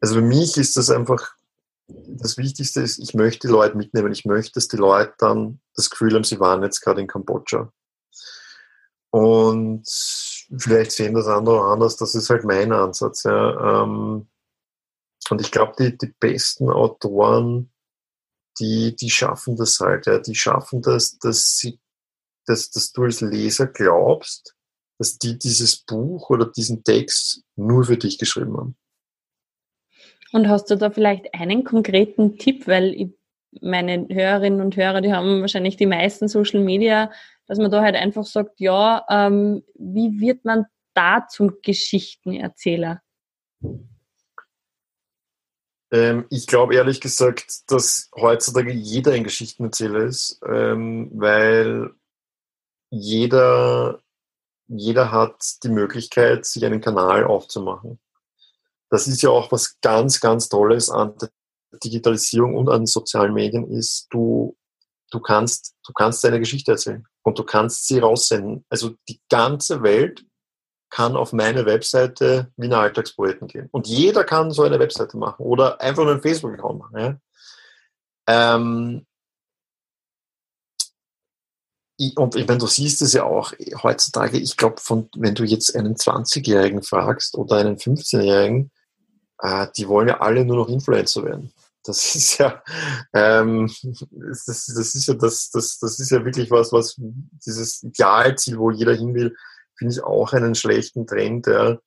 also 0.00 0.16
für 0.16 0.22
mich 0.22 0.56
ist 0.56 0.76
das 0.76 0.90
einfach 0.90 1.34
das 2.08 2.36
Wichtigste 2.36 2.80
ist, 2.80 2.98
ich 2.98 3.14
möchte 3.14 3.46
die 3.46 3.52
Leute 3.52 3.76
mitnehmen. 3.76 4.12
Ich 4.12 4.24
möchte, 4.24 4.52
dass 4.54 4.68
die 4.68 4.76
Leute 4.76 5.14
dann 5.18 5.60
das 5.74 5.90
Gefühl 5.90 6.14
haben, 6.14 6.24
sie 6.24 6.40
waren 6.40 6.62
jetzt 6.62 6.80
gerade 6.80 7.00
in 7.00 7.06
Kambodscha. 7.06 7.72
Und 9.10 9.84
vielleicht 10.56 10.92
sehen 10.92 11.14
das 11.14 11.26
andere 11.26 11.62
anders. 11.62 11.96
Das 11.96 12.14
ist 12.14 12.30
halt 12.30 12.44
mein 12.44 12.72
Ansatz. 12.72 13.24
Ja. 13.24 13.82
Ähm, 13.82 14.28
und 15.28 15.40
ich 15.40 15.50
glaube, 15.50 15.74
die, 15.78 15.96
die 15.96 16.14
besten 16.18 16.70
Autoren, 16.70 17.72
die, 18.58 18.94
die 18.96 19.10
schaffen 19.10 19.56
das 19.56 19.80
halt. 19.80 20.06
Ja. 20.06 20.18
Die 20.18 20.34
schaffen 20.34 20.82
das, 20.82 21.18
dass, 21.18 21.58
sie, 21.58 21.80
dass, 22.46 22.70
dass 22.70 22.92
du 22.92 23.04
als 23.04 23.20
Leser 23.20 23.66
glaubst, 23.66 24.54
dass 24.98 25.18
die 25.18 25.38
dieses 25.38 25.76
Buch 25.76 26.30
oder 26.30 26.46
diesen 26.46 26.84
Text 26.84 27.42
nur 27.56 27.84
für 27.84 27.96
dich 27.96 28.18
geschrieben 28.18 28.56
haben. 28.56 28.76
Und 30.32 30.48
hast 30.48 30.70
du 30.70 30.76
da 30.76 30.90
vielleicht 30.90 31.34
einen 31.34 31.64
konkreten 31.64 32.38
Tipp, 32.38 32.66
weil 32.66 32.94
ich, 32.94 33.08
meine 33.60 34.06
Hörerinnen 34.08 34.60
und 34.60 34.76
Hörer, 34.76 35.00
die 35.00 35.12
haben 35.12 35.40
wahrscheinlich 35.40 35.76
die 35.76 35.86
meisten 35.86 36.28
Social 36.28 36.60
Media, 36.60 37.10
dass 37.46 37.58
man 37.58 37.70
da 37.70 37.82
halt 37.82 37.96
einfach 37.96 38.24
sagt, 38.24 38.60
ja, 38.60 39.04
ähm, 39.08 39.64
wie 39.74 40.20
wird 40.20 40.44
man 40.44 40.66
da 40.94 41.26
zum 41.28 41.56
Geschichtenerzähler? 41.62 43.02
Ähm, 45.90 46.26
ich 46.30 46.46
glaube 46.46 46.76
ehrlich 46.76 47.00
gesagt, 47.00 47.68
dass 47.72 48.08
heutzutage 48.14 48.72
jeder 48.72 49.12
ein 49.12 49.24
Geschichtenerzähler 49.24 50.04
ist, 50.04 50.40
ähm, 50.46 51.10
weil 51.12 51.90
jeder, 52.90 54.00
jeder 54.68 55.10
hat 55.10 55.42
die 55.64 55.70
Möglichkeit, 55.70 56.46
sich 56.46 56.64
einen 56.64 56.80
Kanal 56.80 57.24
aufzumachen 57.24 57.98
das 58.90 59.06
ist 59.06 59.22
ja 59.22 59.30
auch 59.30 59.50
was 59.52 59.80
ganz, 59.80 60.20
ganz 60.20 60.48
Tolles 60.48 60.90
an 60.90 61.16
der 61.18 61.30
Digitalisierung 61.82 62.56
und 62.56 62.68
an 62.68 62.86
sozialen 62.86 63.32
Medien 63.32 63.70
ist, 63.70 64.08
du, 64.10 64.56
du 65.10 65.20
kannst, 65.20 65.76
du 65.86 65.92
kannst 65.92 66.22
deine 66.24 66.40
Geschichte 66.40 66.72
erzählen 66.72 67.06
und 67.22 67.38
du 67.38 67.44
kannst 67.44 67.86
sie 67.86 68.00
raussenden. 68.00 68.64
Also 68.68 68.94
die 69.08 69.20
ganze 69.30 69.82
Welt 69.82 70.24
kann 70.90 71.16
auf 71.16 71.32
meine 71.32 71.66
Webseite 71.66 72.52
Wiener 72.56 72.78
Alltagspoeten 72.78 73.46
gehen. 73.46 73.68
Und 73.70 73.86
jeder 73.86 74.24
kann 74.24 74.50
so 74.50 74.64
eine 74.64 74.80
Webseite 74.80 75.16
machen 75.16 75.44
oder 75.44 75.80
einfach 75.80 76.02
nur 76.02 76.12
einen 76.12 76.22
Facebook-Account 76.22 76.78
machen. 76.80 76.98
Ja? 76.98 77.16
Ähm, 78.26 79.06
und 82.16 82.34
ich 82.34 82.46
meine, 82.46 82.58
du 82.58 82.66
siehst 82.66 83.02
es 83.02 83.12
ja 83.12 83.24
auch 83.24 83.52
heutzutage, 83.82 84.38
ich 84.38 84.56
glaube, 84.56 84.80
wenn 85.16 85.34
du 85.34 85.44
jetzt 85.44 85.76
einen 85.76 85.94
20-Jährigen 85.94 86.82
fragst 86.82 87.36
oder 87.36 87.58
einen 87.58 87.76
15-Jährigen, 87.76 88.72
äh, 89.42 89.66
die 89.76 89.88
wollen 89.88 90.08
ja 90.08 90.20
alle 90.20 90.44
nur 90.44 90.56
noch 90.56 90.68
Influencer 90.68 91.24
werden. 91.24 91.52
Das 91.84 92.14
ist 92.14 92.38
ja, 92.38 92.62
ähm, 93.14 93.70
das, 94.10 94.44
das, 94.44 94.94
ist 94.94 95.06
ja 95.06 95.14
das, 95.14 95.50
das, 95.50 95.78
das 95.78 95.98
ist 95.98 96.10
ja 96.10 96.24
wirklich 96.24 96.50
was, 96.50 96.72
was 96.72 96.96
dieses 96.98 97.82
Idealziel, 97.82 98.58
wo 98.58 98.70
jeder 98.70 98.94
hin 98.94 99.14
will, 99.14 99.34
finde 99.76 99.94
ich 99.94 100.02
auch 100.02 100.32
einen 100.32 100.54
schlechten 100.54 101.06
Trend, 101.06 101.46
ja. 101.46 101.78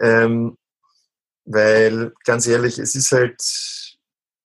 Ähm, 0.00 0.56
weil 1.44 2.12
ganz 2.24 2.46
ehrlich, 2.46 2.78
es 2.78 2.94
ist 2.94 3.12
halt, 3.12 3.42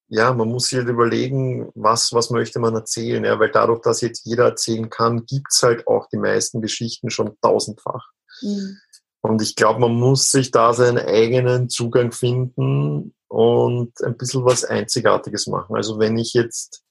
ja, 0.08 0.34
man 0.34 0.48
muss 0.48 0.68
sich 0.68 0.80
halt 0.80 0.88
überlegen, 0.88 1.70
was, 1.76 2.14
was 2.14 2.30
möchte 2.30 2.60
man 2.60 2.76
erzählen, 2.76 3.24
ja, 3.24 3.40
weil 3.40 3.52
dadurch, 3.52 3.82
dass 3.82 4.02
jetzt 4.02 4.26
jeder 4.26 4.46
erzählen 4.46 4.90
kann, 4.90 5.26
gibt 5.26 5.48
es 5.52 5.62
halt 5.62 5.88
auch 5.88 6.08
die 6.10 6.18
meisten 6.18 6.62
Geschichten 6.62 7.10
schon 7.10 7.38
tausendfach. 7.42 8.10
Mhm. 8.42 8.78
Und 9.26 9.42
ich 9.42 9.56
glaube, 9.56 9.80
man 9.80 9.96
muss 9.96 10.30
sich 10.30 10.52
da 10.52 10.72
seinen 10.72 11.00
eigenen 11.00 11.68
Zugang 11.68 12.12
finden 12.12 13.16
und 13.28 13.92
ein 14.04 14.18
bisschen 14.18 14.46
was 14.46 14.64
Einzigartiges 14.64 15.48
machen. 15.48 15.76
Also 15.76 15.98
wenn 15.98 16.16
ich 16.20 16.36
jetzt 16.36 16.84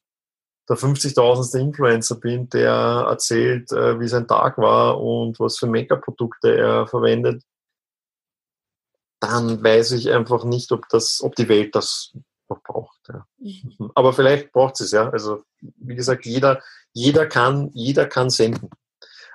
der 0.68 0.76
50.000. 0.76 1.60
Influencer 1.60 2.16
bin, 2.16 2.48
der 2.48 3.06
erzählt, 3.08 3.70
äh, 3.70 4.00
wie 4.00 4.08
sein 4.08 4.26
Tag 4.26 4.58
war 4.58 5.00
und 5.00 5.38
was 5.38 5.58
für 5.58 5.68
Make-up-Produkte 5.68 6.56
er 6.56 6.88
verwendet, 6.88 7.44
dann 9.20 9.62
weiß 9.62 9.92
ich 9.92 10.10
einfach 10.10 10.42
nicht, 10.42 10.72
ob 10.72 10.88
das, 10.88 11.20
ob 11.22 11.36
die 11.36 11.48
Welt 11.48 11.76
das 11.76 12.16
noch 12.48 12.60
braucht. 12.64 12.98
Ja. 13.10 13.28
Mhm. 13.38 13.92
Aber 13.94 14.12
vielleicht 14.12 14.50
braucht 14.50 14.80
es 14.80 14.90
ja. 14.90 15.08
Also 15.08 15.44
wie 15.60 15.94
gesagt, 15.94 16.26
jeder, 16.26 16.60
jeder 16.92 17.26
kann, 17.26 17.70
jeder 17.74 18.06
kann 18.06 18.28
senden. 18.28 18.70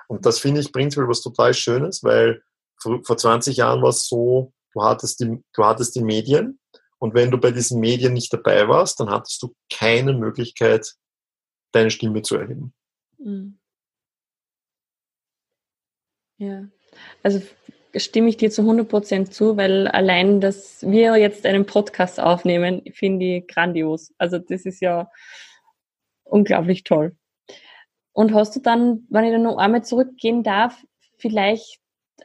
Und 0.06 0.26
das 0.26 0.38
finde 0.38 0.60
ich 0.60 0.70
prinzipiell 0.70 1.08
was 1.08 1.22
total 1.22 1.54
Schönes, 1.54 2.04
weil 2.04 2.42
vor 2.82 3.16
20 3.16 3.56
Jahren 3.56 3.82
war 3.82 3.90
es 3.90 4.06
so, 4.06 4.52
du 4.72 4.82
hattest 4.82 5.20
die, 5.20 5.42
du 5.52 5.64
hattest 5.64 5.94
die 5.96 6.04
Medien 6.04 6.58
und 6.98 7.14
wenn 7.14 7.30
du 7.30 7.38
bei 7.38 7.50
diesen 7.50 7.80
Medien 7.80 8.12
nicht 8.12 8.32
dabei 8.32 8.68
warst, 8.68 9.00
dann 9.00 9.10
hattest 9.10 9.42
du 9.42 9.54
keine 9.72 10.12
Möglichkeit, 10.12 10.94
deine 11.72 11.90
Stimme 11.90 12.22
zu 12.22 12.36
erheben. 12.36 12.74
Mhm. 13.18 13.58
Ja, 16.38 16.66
also 17.22 17.42
stimme 17.94 18.28
ich 18.28 18.36
dir 18.36 18.50
zu 18.50 18.62
100% 18.62 19.30
zu, 19.30 19.56
weil 19.56 19.88
allein, 19.88 20.40
dass 20.40 20.82
wir 20.82 21.16
jetzt 21.16 21.44
einen 21.44 21.66
Podcast 21.66 22.20
aufnehmen, 22.20 22.82
finde 22.92 23.38
ich 23.38 23.46
grandios. 23.46 24.14
Also 24.18 24.38
das 24.38 24.64
ist 24.64 24.80
ja 24.80 25.10
unglaublich 26.24 26.84
toll. 26.84 27.16
Und 28.12 28.34
hast 28.34 28.56
du 28.56 28.60
dann, 28.60 29.06
wenn 29.10 29.24
ich 29.24 29.32
dann 29.32 29.42
noch 29.42 29.58
einmal 29.58 29.84
zurückgehen 29.84 30.42
darf, 30.42 30.82
vielleicht 31.18 31.79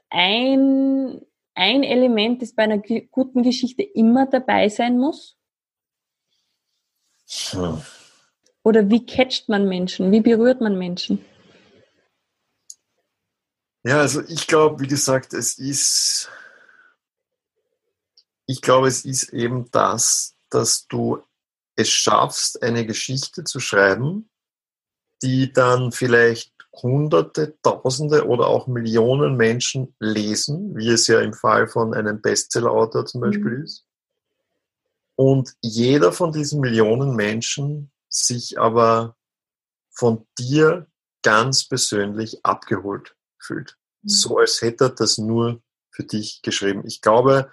ein, 0.10 1.22
ein 1.54 1.84
Element, 1.84 2.42
das 2.42 2.54
bei 2.54 2.64
einer 2.64 2.80
guten 2.80 3.44
Geschichte 3.44 3.84
immer 3.84 4.26
dabei 4.26 4.70
sein 4.70 4.98
muss? 4.98 5.38
Hm. 7.52 7.82
Oder 8.64 8.90
wie 8.90 9.06
catcht 9.06 9.50
man 9.50 9.68
Menschen? 9.68 10.12
Wie 10.12 10.22
berührt 10.22 10.62
man 10.62 10.78
Menschen? 10.78 11.24
Ja, 13.84 14.00
also 14.00 14.22
ich 14.28 14.48
glaube, 14.48 14.82
wie 14.82 14.88
gesagt, 14.88 15.34
es 15.34 15.60
ist, 15.60 16.30
ich 18.48 18.62
glaube, 18.62 18.88
es 18.88 19.06
ist 19.06 19.30
eben 19.30 19.70
das, 19.70 20.36
dass 20.50 20.88
du 20.88 21.22
es 21.76 21.90
schaffst, 21.90 22.64
eine 22.64 22.86
Geschichte 22.88 23.44
zu 23.44 23.60
schreiben, 23.60 24.30
die 25.22 25.54
dann 25.54 25.92
vielleicht 25.92 26.55
Hunderte, 26.82 27.56
Tausende 27.62 28.28
oder 28.28 28.48
auch 28.48 28.68
Millionen 28.68 29.36
Menschen 29.36 29.96
lesen, 30.00 30.76
wie 30.76 30.90
es 30.90 31.08
ja 31.08 31.22
im 31.22 31.34
Fall 31.34 31.68
von 31.68 31.94
einem 31.94 32.22
Bestseller-Autor 32.22 33.06
zum 33.06 33.22
Beispiel 33.22 33.58
mhm. 33.58 33.64
ist. 33.64 33.86
Und 35.16 35.54
jeder 35.62 36.12
von 36.12 36.32
diesen 36.32 36.60
Millionen 36.60 37.16
Menschen 37.16 37.92
sich 38.10 38.60
aber 38.60 39.16
von 39.92 40.28
dir 40.38 40.88
ganz 41.22 41.68
persönlich 41.68 42.46
abgeholt 42.46 43.16
fühlt. 43.40 43.78
Mhm. 44.02 44.10
So 44.10 44.38
als 44.38 44.62
hätte 44.62 44.86
er 44.86 44.90
das 44.90 45.18
nur 45.18 45.62
für 45.90 46.04
dich 46.04 46.42
geschrieben. 46.42 46.84
Ich 46.86 47.02
glaube, 47.02 47.50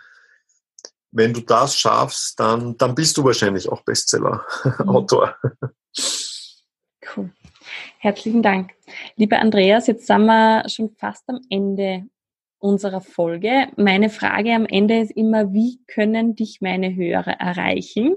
wenn 1.12 1.32
du 1.32 1.40
das 1.40 1.76
schaffst, 1.76 2.40
dann, 2.40 2.76
dann 2.76 2.94
bist 2.94 3.16
du 3.16 3.24
wahrscheinlich 3.24 3.68
auch 3.68 3.82
Bestseller-Autor. 3.82 5.36
Mhm. 5.42 5.70
Cool. 7.14 7.30
Herzlichen 7.98 8.42
Dank. 8.42 8.72
Lieber 9.16 9.38
Andreas, 9.38 9.86
jetzt 9.86 10.06
sind 10.06 10.26
wir 10.26 10.68
schon 10.68 10.90
fast 10.90 11.28
am 11.28 11.40
Ende 11.50 12.04
unserer 12.58 13.00
Folge. 13.00 13.68
Meine 13.76 14.10
Frage 14.10 14.54
am 14.54 14.66
Ende 14.66 15.00
ist 15.00 15.12
immer, 15.12 15.52
wie 15.52 15.80
können 15.86 16.36
dich 16.36 16.60
meine 16.60 16.94
Hörer 16.94 17.32
erreichen? 17.40 18.16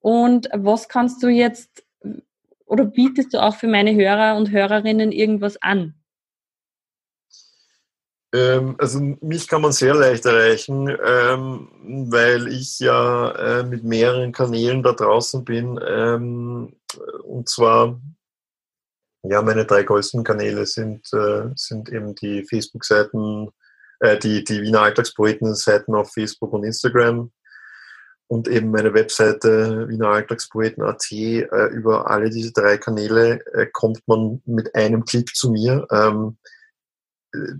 Und 0.00 0.48
was 0.52 0.88
kannst 0.88 1.22
du 1.22 1.28
jetzt 1.28 1.84
oder 2.66 2.84
bietest 2.84 3.32
du 3.34 3.42
auch 3.42 3.56
für 3.56 3.66
meine 3.66 3.94
Hörer 3.94 4.36
und 4.36 4.50
Hörerinnen 4.50 5.10
irgendwas 5.10 5.60
an? 5.62 5.94
Ähm, 8.34 8.76
also 8.78 9.00
mich 9.22 9.48
kann 9.48 9.62
man 9.62 9.72
sehr 9.72 9.94
leicht 9.94 10.26
erreichen, 10.26 10.88
ähm, 11.04 11.68
weil 12.10 12.48
ich 12.48 12.78
ja 12.78 13.30
äh, 13.30 13.62
mit 13.62 13.84
mehreren 13.84 14.32
Kanälen 14.32 14.82
da 14.82 14.92
draußen 14.92 15.44
bin. 15.44 15.80
Ähm, 15.86 16.76
und 17.24 17.48
zwar, 17.48 17.98
ja, 19.28 19.42
meine 19.42 19.64
drei 19.64 19.82
größten 19.82 20.24
Kanäle 20.24 20.66
sind, 20.66 21.12
äh, 21.12 21.50
sind 21.54 21.90
eben 21.90 22.14
die 22.14 22.44
Facebook-Seiten, 22.44 23.50
äh, 24.00 24.18
die, 24.18 24.44
die 24.44 24.62
Wiener 24.62 24.82
Alltagspoeten-Seiten 24.82 25.94
auf 25.94 26.12
Facebook 26.12 26.52
und 26.52 26.64
Instagram 26.64 27.30
und 28.28 28.46
eben 28.48 28.70
meine 28.70 28.94
Webseite 28.94 29.88
Wiener 29.88 30.08
Alltagspoeten.at. 30.08 31.10
Äh, 31.10 31.66
über 31.68 32.10
alle 32.10 32.30
diese 32.30 32.52
drei 32.52 32.76
Kanäle 32.76 33.44
äh, 33.54 33.66
kommt 33.72 34.06
man 34.06 34.42
mit 34.44 34.74
einem 34.74 35.04
Klick 35.04 35.34
zu 35.34 35.50
mir. 35.50 35.86
Ähm, 35.90 36.36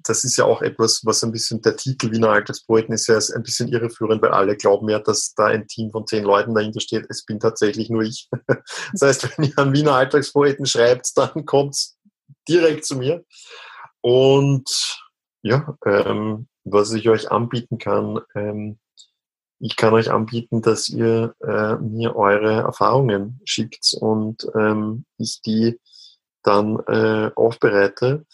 das 0.02 0.24
ist 0.24 0.36
ja 0.36 0.44
auch 0.44 0.62
etwas, 0.62 1.02
was 1.04 1.22
ein 1.22 1.32
bisschen 1.32 1.60
der 1.60 1.76
Titel 1.76 2.10
Wiener 2.10 2.30
Alltagspoeten 2.30 2.94
ist 2.94 3.06
ja 3.06 3.18
ein 3.34 3.42
bisschen 3.42 3.68
irreführend, 3.68 4.22
weil 4.22 4.30
alle 4.30 4.56
glauben 4.56 4.88
ja, 4.88 4.98
dass 4.98 5.34
da 5.34 5.46
ein 5.46 5.66
Team 5.66 5.90
von 5.90 6.06
zehn 6.06 6.24
Leuten 6.24 6.54
dahinter 6.54 6.80
steht. 6.80 7.06
Es 7.08 7.24
bin 7.24 7.38
tatsächlich 7.38 7.90
nur 7.90 8.02
ich. 8.02 8.28
Das 8.92 9.02
heißt, 9.02 9.38
wenn 9.38 9.46
ihr 9.46 9.58
an 9.58 9.72
Wiener 9.72 9.94
Alltagspoeten 9.94 10.66
schreibt, 10.66 11.16
dann 11.16 11.44
kommt 11.44 11.74
es 11.74 11.98
direkt 12.48 12.86
zu 12.86 12.96
mir. 12.96 13.24
Und 14.00 14.68
ja, 15.42 15.76
ähm, 15.84 16.48
was 16.64 16.92
ich 16.92 17.08
euch 17.08 17.30
anbieten 17.30 17.78
kann, 17.78 18.20
ähm, 18.34 18.78
ich 19.60 19.76
kann 19.76 19.92
euch 19.92 20.10
anbieten, 20.10 20.62
dass 20.62 20.88
ihr 20.88 21.34
äh, 21.40 21.76
mir 21.76 22.16
eure 22.16 22.60
Erfahrungen 22.62 23.40
schickt 23.44 23.94
und 24.00 24.46
ähm, 24.54 25.04
ich 25.18 25.40
die 25.42 25.80
dann 26.42 26.78
äh, 26.86 27.30
aufbereite. 27.34 28.24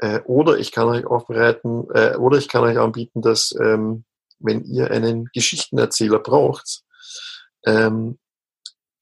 Äh, 0.00 0.20
oder 0.24 0.58
ich 0.58 0.72
kann 0.72 0.88
euch 0.88 1.04
aufbereiten, 1.04 1.86
äh, 1.94 2.16
oder 2.16 2.38
ich 2.38 2.48
kann 2.48 2.64
euch 2.64 2.78
anbieten, 2.78 3.20
dass 3.20 3.54
ähm, 3.60 4.04
wenn 4.38 4.64
ihr 4.64 4.90
einen 4.90 5.26
Geschichtenerzähler 5.34 6.18
braucht 6.18 6.82
ähm, 7.66 8.18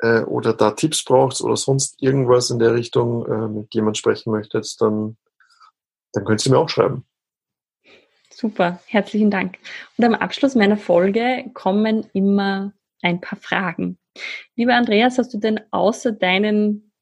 äh, 0.01 0.23
oder 0.23 0.53
da 0.53 0.73
Tipps 0.73 1.05
braucht 1.05 1.41
oder 1.41 1.57
sonst 1.57 2.03
irgendwas 2.03 2.51
in 2.51 2.59
der 2.59 2.75
Richtung 2.75 3.27
äh, 3.27 3.49
mit 3.49 3.73
jemand 3.75 3.97
sprechen 3.97 4.33
möchtet, 4.33 4.75
dann, 4.81 5.17
dann 6.13 6.25
könnt 6.25 6.45
ihr 6.45 6.53
mir 6.53 6.59
auch 6.59 6.69
schreiben. 6.69 7.05
Super, 8.31 8.81
herzlichen 8.87 9.31
Dank. 9.31 9.59
Und 9.97 10.05
am 10.05 10.15
Abschluss 10.15 10.57
meiner 10.57 10.77
Folge 10.77 11.51
kommen 11.55 12.09
immer 12.13 12.73
ein 13.03 13.21
paar 13.21 13.39
Fragen. 13.39 13.99
Lieber 14.57 14.75
Andreas, 14.75 15.19
hast 15.19 15.33
du 15.33 15.39
denn 15.39 15.61
außer 15.71 16.13
deinen 16.13 16.93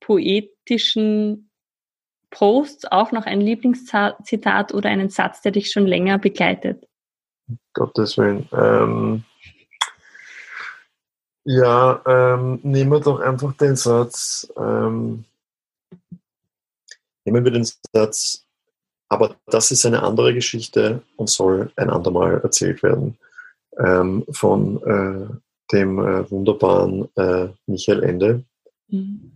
poetischen 0.00 1.47
Posts 2.30 2.86
auch 2.92 3.12
noch 3.12 3.26
ein 3.26 3.40
Lieblingszitat 3.40 4.74
oder 4.74 4.90
einen 4.90 5.08
Satz, 5.08 5.40
der 5.42 5.52
dich 5.52 5.70
schon 5.70 5.86
länger 5.86 6.18
begleitet? 6.18 6.86
Gottes 7.72 8.18
Willen. 8.18 8.48
Ähm, 8.52 9.24
ja, 11.44 12.02
ähm, 12.06 12.60
nehmen 12.62 12.92
wir 12.92 13.00
doch 13.00 13.20
einfach 13.20 13.54
den 13.54 13.76
Satz. 13.76 14.52
Ähm, 14.56 15.24
nehmen 17.24 17.44
wir 17.44 17.52
den 17.52 17.66
Satz, 17.94 18.44
aber 19.08 19.36
das 19.46 19.70
ist 19.70 19.86
eine 19.86 20.02
andere 20.02 20.34
Geschichte 20.34 21.02
und 21.16 21.30
soll 21.30 21.72
ein 21.76 21.88
andermal 21.88 22.40
erzählt 22.42 22.82
werden 22.82 23.16
ähm, 23.78 24.26
von 24.30 24.82
äh, 24.82 25.34
dem 25.72 25.98
äh, 25.98 26.30
wunderbaren 26.30 27.08
äh, 27.16 27.48
Michael 27.66 28.02
Ende 28.02 28.44
mhm. 28.88 29.32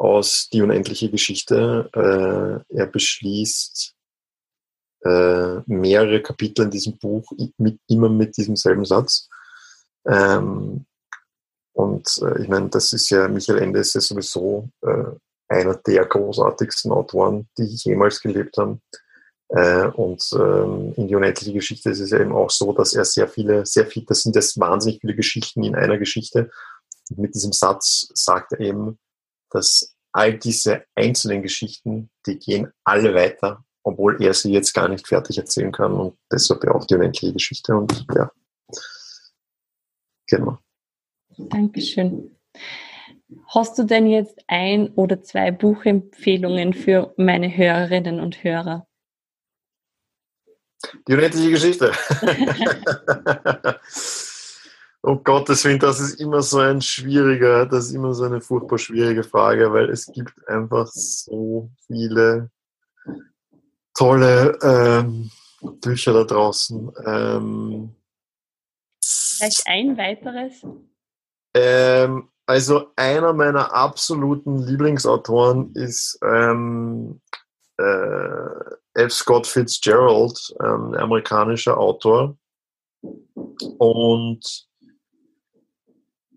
Aus 0.00 0.48
Die 0.50 0.62
unendliche 0.62 1.10
Geschichte. 1.10 1.90
Äh, 1.94 2.74
er 2.74 2.86
beschließt 2.86 3.94
äh, 5.04 5.60
mehrere 5.66 6.22
Kapitel 6.22 6.64
in 6.64 6.70
diesem 6.70 6.96
Buch 6.98 7.30
mit, 7.58 7.78
immer 7.86 8.08
mit 8.08 8.36
diesem 8.36 8.56
selben 8.56 8.86
Satz. 8.86 9.28
Ähm, 10.06 10.86
und 11.74 12.20
äh, 12.22 12.42
ich 12.42 12.48
meine, 12.48 12.70
das 12.70 12.92
ist 12.94 13.10
ja, 13.10 13.28
Michael 13.28 13.62
Ende 13.62 13.80
ist 13.80 13.94
ja 13.94 14.00
sowieso 14.00 14.68
einer 15.48 15.74
der 15.74 16.06
großartigsten 16.06 16.92
Autoren, 16.92 17.48
die 17.58 17.64
jemals 17.64 18.20
gelebt 18.20 18.56
haben. 18.56 18.80
Äh, 19.48 19.86
und 19.88 20.24
ähm, 20.32 20.94
in 20.96 21.08
die 21.08 21.16
unendliche 21.16 21.52
Geschichte 21.52 21.90
ist 21.90 22.00
es 22.00 22.12
eben 22.12 22.32
auch 22.32 22.50
so, 22.50 22.72
dass 22.72 22.94
er 22.94 23.04
sehr 23.04 23.28
viele, 23.28 23.66
sehr 23.66 23.86
viel, 23.86 24.04
das 24.06 24.22
sind 24.22 24.36
jetzt 24.36 24.58
wahnsinnig 24.60 25.00
viele 25.00 25.16
Geschichten 25.16 25.64
in 25.64 25.74
einer 25.74 25.98
Geschichte. 25.98 26.50
Und 27.10 27.18
mit 27.18 27.34
diesem 27.34 27.52
Satz 27.52 28.08
sagt 28.14 28.52
er 28.52 28.60
eben, 28.60 28.98
dass 29.50 29.94
all 30.12 30.38
diese 30.38 30.84
einzelnen 30.94 31.42
Geschichten, 31.42 32.10
die 32.26 32.38
gehen 32.38 32.72
alle 32.84 33.14
weiter, 33.14 33.64
obwohl 33.82 34.22
er 34.22 34.34
sie 34.34 34.52
jetzt 34.52 34.74
gar 34.74 34.88
nicht 34.88 35.06
fertig 35.06 35.38
erzählen 35.38 35.72
kann 35.72 35.92
und 35.92 36.18
deshalb 36.30 36.64
ja 36.64 36.72
auch 36.72 36.84
die 36.86 36.94
unendliche 36.94 37.32
Geschichte 37.32 37.74
und 37.74 38.06
ja. 38.14 38.30
Genau. 40.26 40.58
Dankeschön. 41.36 42.36
Hast 43.46 43.78
du 43.78 43.84
denn 43.84 44.06
jetzt 44.06 44.38
ein 44.48 44.88
oder 44.94 45.22
zwei 45.22 45.50
Buchempfehlungen 45.50 46.74
für 46.74 47.14
meine 47.16 47.56
Hörerinnen 47.56 48.20
und 48.20 48.42
Hörer? 48.42 48.86
Die 51.06 51.14
unendliche 51.14 51.50
Geschichte. 51.50 51.92
um 55.02 55.24
Gottes 55.24 55.64
Willen, 55.64 55.78
das 55.78 56.00
ist 56.00 56.20
immer 56.20 56.42
so 56.42 56.58
ein 56.58 56.82
schwieriger, 56.82 57.66
das 57.66 57.86
ist 57.86 57.94
immer 57.94 58.14
so 58.14 58.24
eine 58.24 58.40
furchtbar 58.40 58.78
schwierige 58.78 59.24
Frage, 59.24 59.72
weil 59.72 59.88
es 59.90 60.06
gibt 60.12 60.32
einfach 60.48 60.86
so 60.88 61.70
viele 61.86 62.50
tolle 63.94 64.58
ähm, 64.62 65.30
Bücher 65.80 66.12
da 66.12 66.24
draußen. 66.24 66.90
Ähm, 67.06 67.94
Vielleicht 69.02 69.66
ein 69.66 69.96
weiteres? 69.96 70.62
Ähm, 71.54 72.28
also 72.46 72.90
einer 72.96 73.32
meiner 73.32 73.74
absoluten 73.74 74.58
Lieblingsautoren 74.58 75.72
ist 75.74 76.18
ähm, 76.22 77.20
äh, 77.78 78.74
F. 78.94 79.12
Scott 79.12 79.46
Fitzgerald, 79.46 80.54
ähm, 80.60 80.94
amerikanischer 80.94 81.78
Autor. 81.78 82.36
Und 83.78 84.69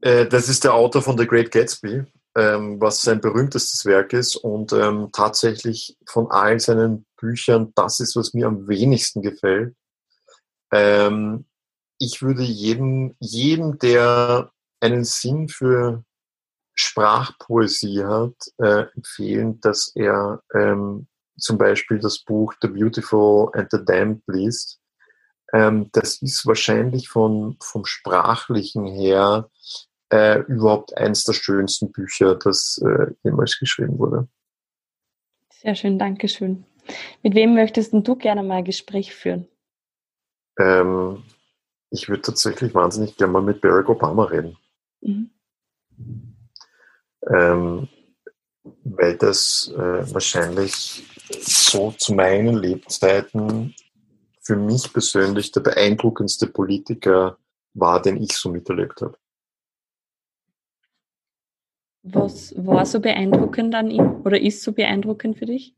äh, 0.04 0.28
das 0.28 0.50
ist 0.50 0.66
der 0.66 0.74
Autor 0.74 1.02
von 1.02 1.18
The 1.18 1.26
Great 1.26 1.50
Gatsby, 1.50 2.04
ähm, 2.36 2.82
was 2.82 3.02
sein 3.02 3.22
berühmtestes 3.22 3.86
Werk 3.86 4.12
ist 4.12 4.36
und 4.36 4.74
ähm, 4.74 5.10
tatsächlich 5.14 5.98
von 6.06 6.30
allen 6.30 6.60
seinen 6.60 7.06
Büchern 7.18 7.72
das 7.76 8.02
ist, 8.02 8.18
was 8.18 8.34
mir 8.34 8.48
am 8.48 8.68
wenigsten 8.68 9.22
gefällt. 9.22 9.76
Ähm, 10.74 11.46
ich 12.00 12.22
würde 12.22 12.44
jedem, 12.44 13.16
jedem, 13.20 13.80
der 13.80 14.52
einen 14.82 15.06
Sinn 15.06 15.48
für 15.48 16.04
Sprachpoesie 16.76 18.04
hat, 18.04 18.36
äh, 18.58 18.88
empfehlen, 18.96 19.62
dass 19.62 19.94
er 19.96 20.42
ähm, 20.54 21.08
zum 21.38 21.58
Beispiel 21.58 22.00
das 22.00 22.20
Buch 22.20 22.54
The 22.62 22.68
Beautiful 22.68 23.52
and 23.54 23.70
the 23.72 23.86
Damned 23.86 24.24
liest. 24.28 24.82
Ähm, 25.54 25.90
das 25.94 26.22
ist 26.22 26.46
wahrscheinlich 26.46 27.08
von, 27.08 27.56
vom 27.62 27.86
Sprachlichen 27.86 28.86
her 28.86 29.50
äh, 30.14 30.42
überhaupt 30.42 30.96
eines 30.96 31.24
der 31.24 31.34
schönsten 31.34 31.92
Bücher, 31.92 32.36
das 32.36 32.80
äh, 32.86 33.12
jemals 33.24 33.58
geschrieben 33.58 33.98
wurde. 33.98 34.28
Sehr 35.50 35.74
schön, 35.74 35.98
danke 35.98 36.28
schön. 36.28 36.66
Mit 37.24 37.34
wem 37.34 37.56
möchtest 37.56 37.94
du 37.94 38.16
gerne 38.16 38.44
mal 38.44 38.64
Gespräch 38.64 39.16
führen? 39.16 39.48
Ähm, 40.60 41.24
ich 41.90 42.10
würde 42.10 42.22
tatsächlich 42.22 42.76
wahnsinnig 42.76 43.18
gerne 43.18 43.34
mal 43.34 43.42
mit 43.42 43.62
Barack 43.62 43.90
Obama 43.90 44.26
reden. 44.26 44.56
Mhm. 45.02 45.32
Ähm, 47.34 47.88
weil 48.84 49.18
das 49.18 49.74
äh, 49.76 50.14
wahrscheinlich 50.14 51.06
so 51.42 51.92
zu 51.98 52.14
meinen 52.14 52.56
Lebzeiten 52.56 53.74
für 54.42 54.58
mich 54.58 54.92
persönlich 54.94 55.52
der 55.52 55.62
beeindruckendste 55.62 56.48
Politiker 56.48 57.38
war, 57.74 58.02
den 58.02 58.22
ich 58.22 58.34
so 58.34 58.52
miterlebt 58.52 59.02
habe. 59.02 59.18
Was 62.04 62.54
war 62.58 62.86
so 62.86 63.00
beeindruckend 63.00 63.74
an 63.76 63.90
ihm 63.90 64.22
oder 64.26 64.40
ist 64.40 64.62
so 64.62 64.74
beeindruckend 64.74 65.38
für 65.38 65.46
dich? 65.46 65.74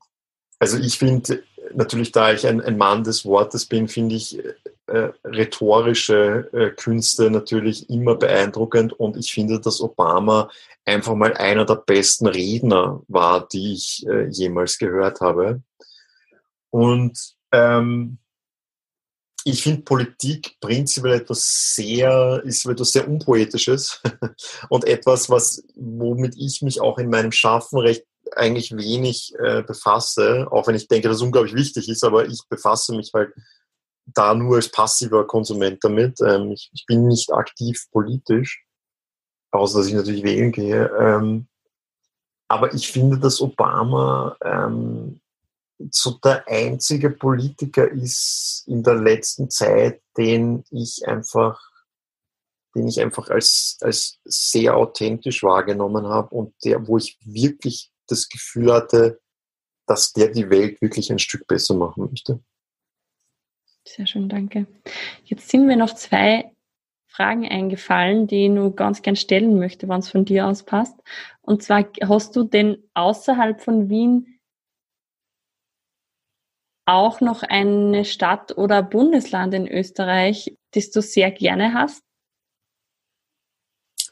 Also 0.59 0.79
ich 0.79 0.97
finde, 0.97 1.43
natürlich 1.73 2.11
da 2.11 2.33
ich 2.33 2.47
ein, 2.47 2.61
ein, 2.61 2.77
Mann 2.77 3.03
des 3.03 3.25
Wortes 3.25 3.65
bin, 3.65 3.87
finde 3.87 4.15
ich 4.15 4.39
äh, 4.87 5.09
rhetorische 5.23 6.49
äh, 6.53 6.69
Künste 6.71 7.29
natürlich 7.29 7.89
immer 7.89 8.15
beeindruckend 8.15 8.93
und 8.93 9.17
ich 9.17 9.33
finde, 9.33 9.59
dass 9.59 9.81
Obama 9.81 10.49
einfach 10.85 11.15
mal 11.15 11.33
einer 11.33 11.65
der 11.65 11.75
besten 11.75 12.27
Redner 12.27 13.03
war, 13.07 13.47
die 13.47 13.73
ich 13.73 14.05
äh, 14.07 14.27
jemals 14.27 14.77
gehört 14.77 15.21
habe. 15.21 15.61
Und 16.69 17.35
ähm, 17.51 18.17
ich 19.47 19.61
finde 19.61 19.83
Politik 19.83 20.57
prinzipiell 20.59 21.21
etwas 21.21 21.75
sehr, 21.75 22.41
ist 22.45 22.65
etwas 22.65 22.91
sehr 22.91 23.07
Unpoetisches 23.07 24.01
und 24.69 24.85
etwas, 24.85 25.29
was, 25.29 25.63
womit 25.75 26.35
ich 26.35 26.63
mich 26.63 26.81
auch 26.81 26.97
in 26.97 27.11
meinem 27.11 27.31
Schaffen 27.31 27.77
recht 27.77 28.05
eigentlich 28.35 28.75
wenig 28.75 29.35
äh, 29.37 29.61
befasse, 29.61 30.47
auch 30.49 30.65
wenn 30.65 30.73
ich 30.73 30.87
denke, 30.87 31.09
dass 31.09 31.17
es 31.17 31.23
unglaublich 31.23 31.53
wichtig 31.53 31.87
ist, 31.89 32.03
aber 32.03 32.25
ich 32.25 32.41
befasse 32.49 32.95
mich 32.95 33.11
halt 33.13 33.33
da 34.07 34.33
nur 34.33 34.55
als 34.55 34.71
passiver 34.71 35.27
Konsument 35.27 35.77
damit. 35.83 36.19
Ähm, 36.21 36.51
ich, 36.51 36.71
ich, 36.73 36.85
bin 36.87 37.07
nicht 37.07 37.31
aktiv 37.31 37.85
politisch, 37.91 38.65
außer 39.51 39.77
dass 39.77 39.87
ich 39.87 39.93
natürlich 39.93 40.23
wählen 40.23 40.51
gehe. 40.51 40.91
Ähm, 40.99 41.47
aber 42.47 42.73
ich 42.73 42.91
finde, 42.91 43.19
dass 43.19 43.41
Obama 43.41 44.35
ähm, 44.43 45.21
so 45.91 46.11
der 46.11 46.47
einzige 46.47 47.09
Politiker 47.09 47.89
ist 47.89 48.63
in 48.67 48.83
der 48.83 48.95
letzten 48.95 49.49
Zeit, 49.49 50.01
den 50.17 50.63
ich 50.71 51.07
einfach, 51.07 51.59
den 52.75 52.87
ich 52.87 53.01
einfach 53.01 53.29
als, 53.29 53.77
als 53.81 54.19
sehr 54.23 54.75
authentisch 54.75 55.43
wahrgenommen 55.43 56.07
habe 56.07 56.33
und 56.33 56.53
der, 56.63 56.87
wo 56.87 56.97
ich 56.97 57.17
wirklich 57.21 57.91
das 58.07 58.29
Gefühl 58.29 58.71
hatte, 58.71 59.19
dass 59.87 60.13
der 60.13 60.29
die 60.29 60.49
Welt 60.49 60.81
wirklich 60.81 61.11
ein 61.11 61.19
Stück 61.19 61.45
besser 61.47 61.75
machen 61.75 62.09
möchte. 62.09 62.39
Sehr 63.87 64.07
schön, 64.07 64.29
danke. 64.29 64.65
Jetzt 65.25 65.49
sind 65.49 65.67
mir 65.67 65.77
noch 65.77 65.93
zwei 65.93 66.51
Fragen 67.07 67.47
eingefallen, 67.47 68.27
die 68.27 68.45
ich 68.45 68.49
nur 68.49 68.75
ganz 68.75 69.01
gern 69.01 69.15
stellen 69.15 69.59
möchte, 69.59 69.87
wann 69.87 69.99
es 69.99 70.09
von 70.09 70.25
dir 70.25 70.47
aus 70.47 70.63
passt. 70.63 70.99
Und 71.41 71.63
zwar 71.63 71.85
hast 72.03 72.35
du 72.35 72.43
denn 72.43 72.77
außerhalb 72.93 73.61
von 73.61 73.89
Wien 73.89 74.34
auch 76.85 77.21
noch 77.21 77.43
eine 77.43 78.05
Stadt 78.05 78.57
oder 78.57 78.83
Bundesland 78.83 79.53
in 79.53 79.67
Österreich, 79.67 80.55
das 80.71 80.91
du 80.91 81.01
sehr 81.01 81.31
gerne 81.31 81.73
hast? 81.73 82.03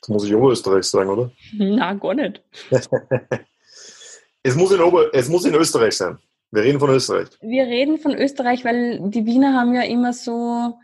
Das 0.01 0.09
muss 0.09 0.25
ich 0.25 0.35
Oberösterreich 0.35 0.83
sagen, 0.83 1.09
oder? 1.09 1.31
Na, 1.53 1.93
gar 1.93 2.13
nicht. 2.13 2.43
es, 4.43 4.55
muss 4.55 4.71
in 4.71 4.81
Ober 4.81 5.13
es 5.13 5.29
muss 5.29 5.45
in 5.45 5.53
Österreich 5.55 5.95
sein. 5.95 6.17
Wir 6.51 6.63
reden 6.63 6.79
von 6.79 6.89
Österreich. 6.89 7.29
Wir 7.41 7.63
reden 7.63 7.97
von 7.97 8.13
Österreich, 8.13 8.65
weil 8.65 8.99
die 9.09 9.25
Wiener 9.25 9.53
haben 9.53 9.73
ja 9.73 9.83
immer 9.83 10.13
so, 10.13 10.77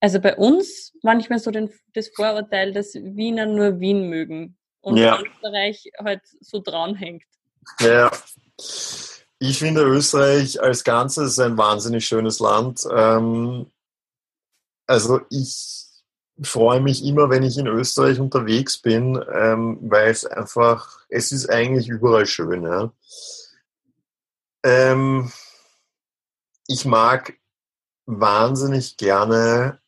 also 0.00 0.20
bei 0.20 0.36
uns 0.36 0.94
manchmal 1.02 1.38
so 1.38 1.50
den, 1.50 1.70
das 1.94 2.08
Vorurteil, 2.08 2.72
dass 2.72 2.94
Wiener 2.94 3.46
nur 3.46 3.78
Wien 3.78 4.08
mögen 4.08 4.56
und 4.80 4.96
ja. 4.96 5.20
Österreich 5.20 5.90
halt 5.98 6.22
so 6.40 6.60
dranhängt. 6.60 7.24
Ja. 7.80 8.10
Ich 9.44 9.58
finde 9.58 9.82
Österreich 9.82 10.62
als 10.62 10.84
Ganzes 10.84 11.36
ein 11.40 11.58
wahnsinnig 11.58 12.06
schönes 12.06 12.38
Land. 12.38 12.86
Ähm, 12.94 13.66
also 14.86 15.20
ich 15.30 15.82
freue 16.40 16.80
mich 16.80 17.04
immer, 17.04 17.28
wenn 17.28 17.42
ich 17.42 17.58
in 17.58 17.66
Österreich 17.66 18.20
unterwegs 18.20 18.78
bin, 18.78 19.20
ähm, 19.34 19.78
weil 19.82 20.12
es 20.12 20.24
einfach, 20.24 21.00
es 21.08 21.32
ist 21.32 21.50
eigentlich 21.50 21.88
überall 21.88 22.24
schön. 22.26 22.62
Ja. 22.62 22.92
Ähm, 24.62 25.32
ich 26.68 26.84
mag 26.84 27.34
wahnsinnig 28.06 28.96
gerne 28.96 29.80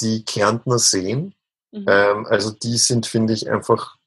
die 0.00 0.24
Kärntner 0.24 0.80
Seen. 0.80 1.32
Mhm. 1.70 1.86
Also 2.28 2.50
die 2.50 2.76
sind, 2.76 3.06
finde 3.06 3.34
ich, 3.34 3.48
einfach 3.48 3.98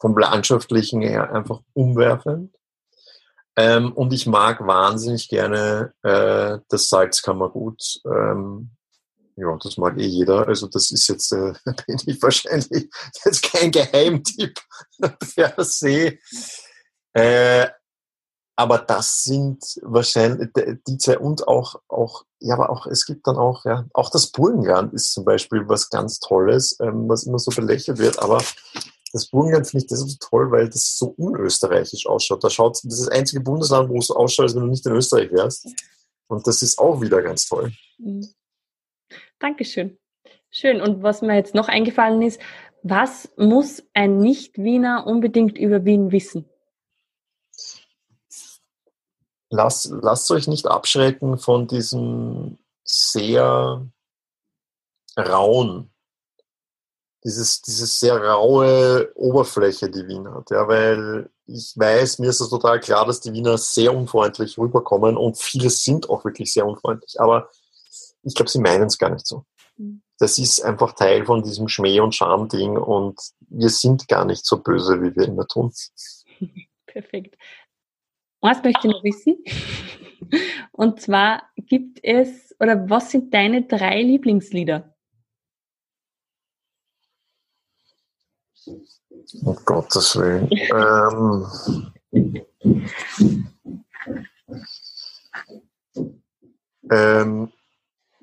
vom 0.00 0.16
Landschaftlichen 0.16 1.02
her 1.02 1.30
einfach 1.30 1.60
umwerfend. 1.74 2.56
Ähm, 3.56 3.92
und 3.92 4.12
ich 4.12 4.26
mag 4.26 4.66
wahnsinnig 4.66 5.28
gerne 5.28 5.94
äh, 6.02 6.58
das 6.68 6.88
Salzkammergut. 6.88 8.00
Ähm, 8.04 8.70
ja, 9.36 9.56
das 9.62 9.76
mag 9.76 9.98
eh 9.98 10.06
jeder. 10.06 10.46
Also 10.46 10.66
das 10.66 10.90
ist 10.90 11.08
jetzt, 11.08 11.32
äh, 11.32 11.52
bin 11.86 11.98
ich 12.06 12.22
wahrscheinlich 12.22 12.90
jetzt 13.24 13.42
kein 13.42 13.70
Geheimtipp 13.70 14.58
per 15.34 15.64
se. 15.64 16.18
Äh, 17.14 17.68
aber 18.58 18.78
das 18.78 19.24
sind 19.24 19.62
wahrscheinlich 19.82 20.48
die 20.88 20.96
zwei 20.96 21.18
und 21.18 21.46
auch, 21.46 21.76
auch, 21.88 22.24
ja, 22.40 22.54
aber 22.54 22.70
auch, 22.70 22.86
es 22.86 23.04
gibt 23.04 23.26
dann 23.26 23.36
auch, 23.36 23.66
ja, 23.66 23.84
auch 23.92 24.08
das 24.08 24.32
Burgenland 24.32 24.94
ist 24.94 25.12
zum 25.12 25.26
Beispiel 25.26 25.68
was 25.68 25.90
ganz 25.90 26.20
Tolles, 26.20 26.78
ähm, 26.80 27.06
was 27.06 27.24
immer 27.24 27.38
so 27.38 27.50
belächelt 27.50 27.98
wird, 27.98 28.18
aber 28.18 28.42
das 29.12 29.28
Burgenland 29.28 29.66
finde 29.66 29.84
ich 29.84 29.88
deshalb 29.88 30.10
so 30.10 30.16
toll, 30.20 30.50
weil 30.50 30.68
das 30.68 30.98
so 30.98 31.14
unösterreichisch 31.16 32.06
ausschaut. 32.06 32.42
Da 32.42 32.50
schaut, 32.50 32.76
das 32.76 32.84
ist 32.84 33.06
das 33.06 33.08
einzige 33.08 33.40
Bundesland, 33.40 33.88
wo 33.88 33.98
es 33.98 34.08
so 34.08 34.16
ausschaut, 34.16 34.44
als 34.44 34.54
wenn 34.54 34.62
du 34.62 34.68
nicht 34.68 34.84
in 34.86 34.92
Österreich 34.92 35.30
wärst. 35.32 35.68
Und 36.28 36.46
das 36.46 36.62
ist 36.62 36.78
auch 36.78 37.00
wieder 37.00 37.22
ganz 37.22 37.46
toll. 37.46 37.72
Mhm. 37.98 38.28
Dankeschön. 39.38 39.98
Schön. 40.50 40.80
Und 40.80 41.02
was 41.02 41.22
mir 41.22 41.36
jetzt 41.36 41.54
noch 41.54 41.68
eingefallen 41.68 42.22
ist, 42.22 42.40
was 42.82 43.28
muss 43.36 43.82
ein 43.94 44.18
Nicht-Wiener 44.18 45.06
unbedingt 45.06 45.58
über 45.58 45.84
Wien 45.84 46.12
wissen? 46.12 46.48
Lasst, 49.48 49.90
lasst 50.02 50.30
euch 50.30 50.48
nicht 50.48 50.66
abschrecken 50.66 51.38
von 51.38 51.68
diesem 51.68 52.58
sehr 52.84 53.86
rauen, 55.16 55.90
dieses, 57.26 57.60
dieses 57.60 57.98
sehr 57.98 58.22
raue 58.22 59.10
Oberfläche, 59.16 59.90
die 59.90 60.06
Wien 60.06 60.32
hat. 60.32 60.48
Ja, 60.50 60.68
weil 60.68 61.28
ich 61.46 61.72
weiß, 61.74 62.20
mir 62.20 62.30
ist 62.30 62.40
es 62.40 62.48
total 62.48 62.78
klar, 62.78 63.04
dass 63.04 63.20
die 63.20 63.32
Wiener 63.32 63.58
sehr 63.58 63.94
unfreundlich 63.94 64.56
rüberkommen 64.56 65.16
und 65.16 65.36
viele 65.36 65.68
sind 65.68 66.08
auch 66.08 66.24
wirklich 66.24 66.52
sehr 66.52 66.64
unfreundlich. 66.64 67.20
Aber 67.20 67.50
ich 68.22 68.34
glaube, 68.34 68.50
sie 68.50 68.60
meinen 68.60 68.84
es 68.84 68.98
gar 68.98 69.10
nicht 69.10 69.26
so. 69.26 69.44
Mhm. 69.76 70.02
Das 70.18 70.38
ist 70.38 70.64
einfach 70.64 70.92
Teil 70.92 71.26
von 71.26 71.42
diesem 71.42 71.66
Schmäh- 71.66 72.00
und 72.00 72.14
Scham-Ding 72.14 72.76
und 72.76 73.20
wir 73.40 73.70
sind 73.70 74.06
gar 74.06 74.24
nicht 74.24 74.46
so 74.46 74.58
böse, 74.58 75.02
wie 75.02 75.14
wir 75.16 75.26
immer 75.26 75.48
tun. 75.48 75.72
Perfekt. 76.86 77.36
Was 78.40 78.62
möchte 78.62 78.86
ich 78.86 78.92
noch 78.92 79.02
wissen? 79.02 79.36
Und 80.72 81.00
zwar 81.00 81.42
gibt 81.56 82.00
es, 82.02 82.54
oder 82.60 82.88
was 82.88 83.10
sind 83.10 83.32
deine 83.32 83.62
drei 83.62 84.02
Lieblingslieder? 84.02 84.95
Um 88.66 89.56
Gottes 89.64 90.16
Willen. 90.16 90.48
ähm, 90.72 91.46
ähm, 96.90 97.52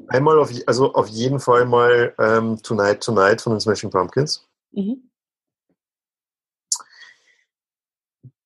einmal 0.07 0.39
auf, 0.39 0.51
also 0.67 0.93
auf 0.93 1.07
jeden 1.07 1.39
Fall 1.39 1.65
mal 1.65 2.13
ähm, 2.19 2.61
Tonight 2.61 3.03
Tonight 3.03 3.41
von 3.41 3.53
den 3.53 3.59
Smashing 3.59 3.89
Pumpkins. 3.89 4.47
Mhm. 4.71 5.09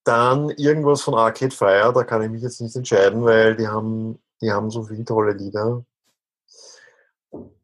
Dann 0.04 0.50
irgendwas 0.52 1.02
von 1.02 1.16
Arcade 1.16 1.54
Fire, 1.54 1.92
da 1.94 2.04
kann 2.04 2.22
ich 2.24 2.30
mich 2.30 2.42
jetzt 2.42 2.62
nicht 2.62 2.76
entscheiden, 2.76 3.26
weil 3.26 3.58
die 3.58 3.68
haben, 3.68 4.20
die 4.42 4.52
haben 4.52 4.72
so 4.72 4.84
viele 4.84 5.04
tolle 5.04 5.34
Lieder. 5.34 5.84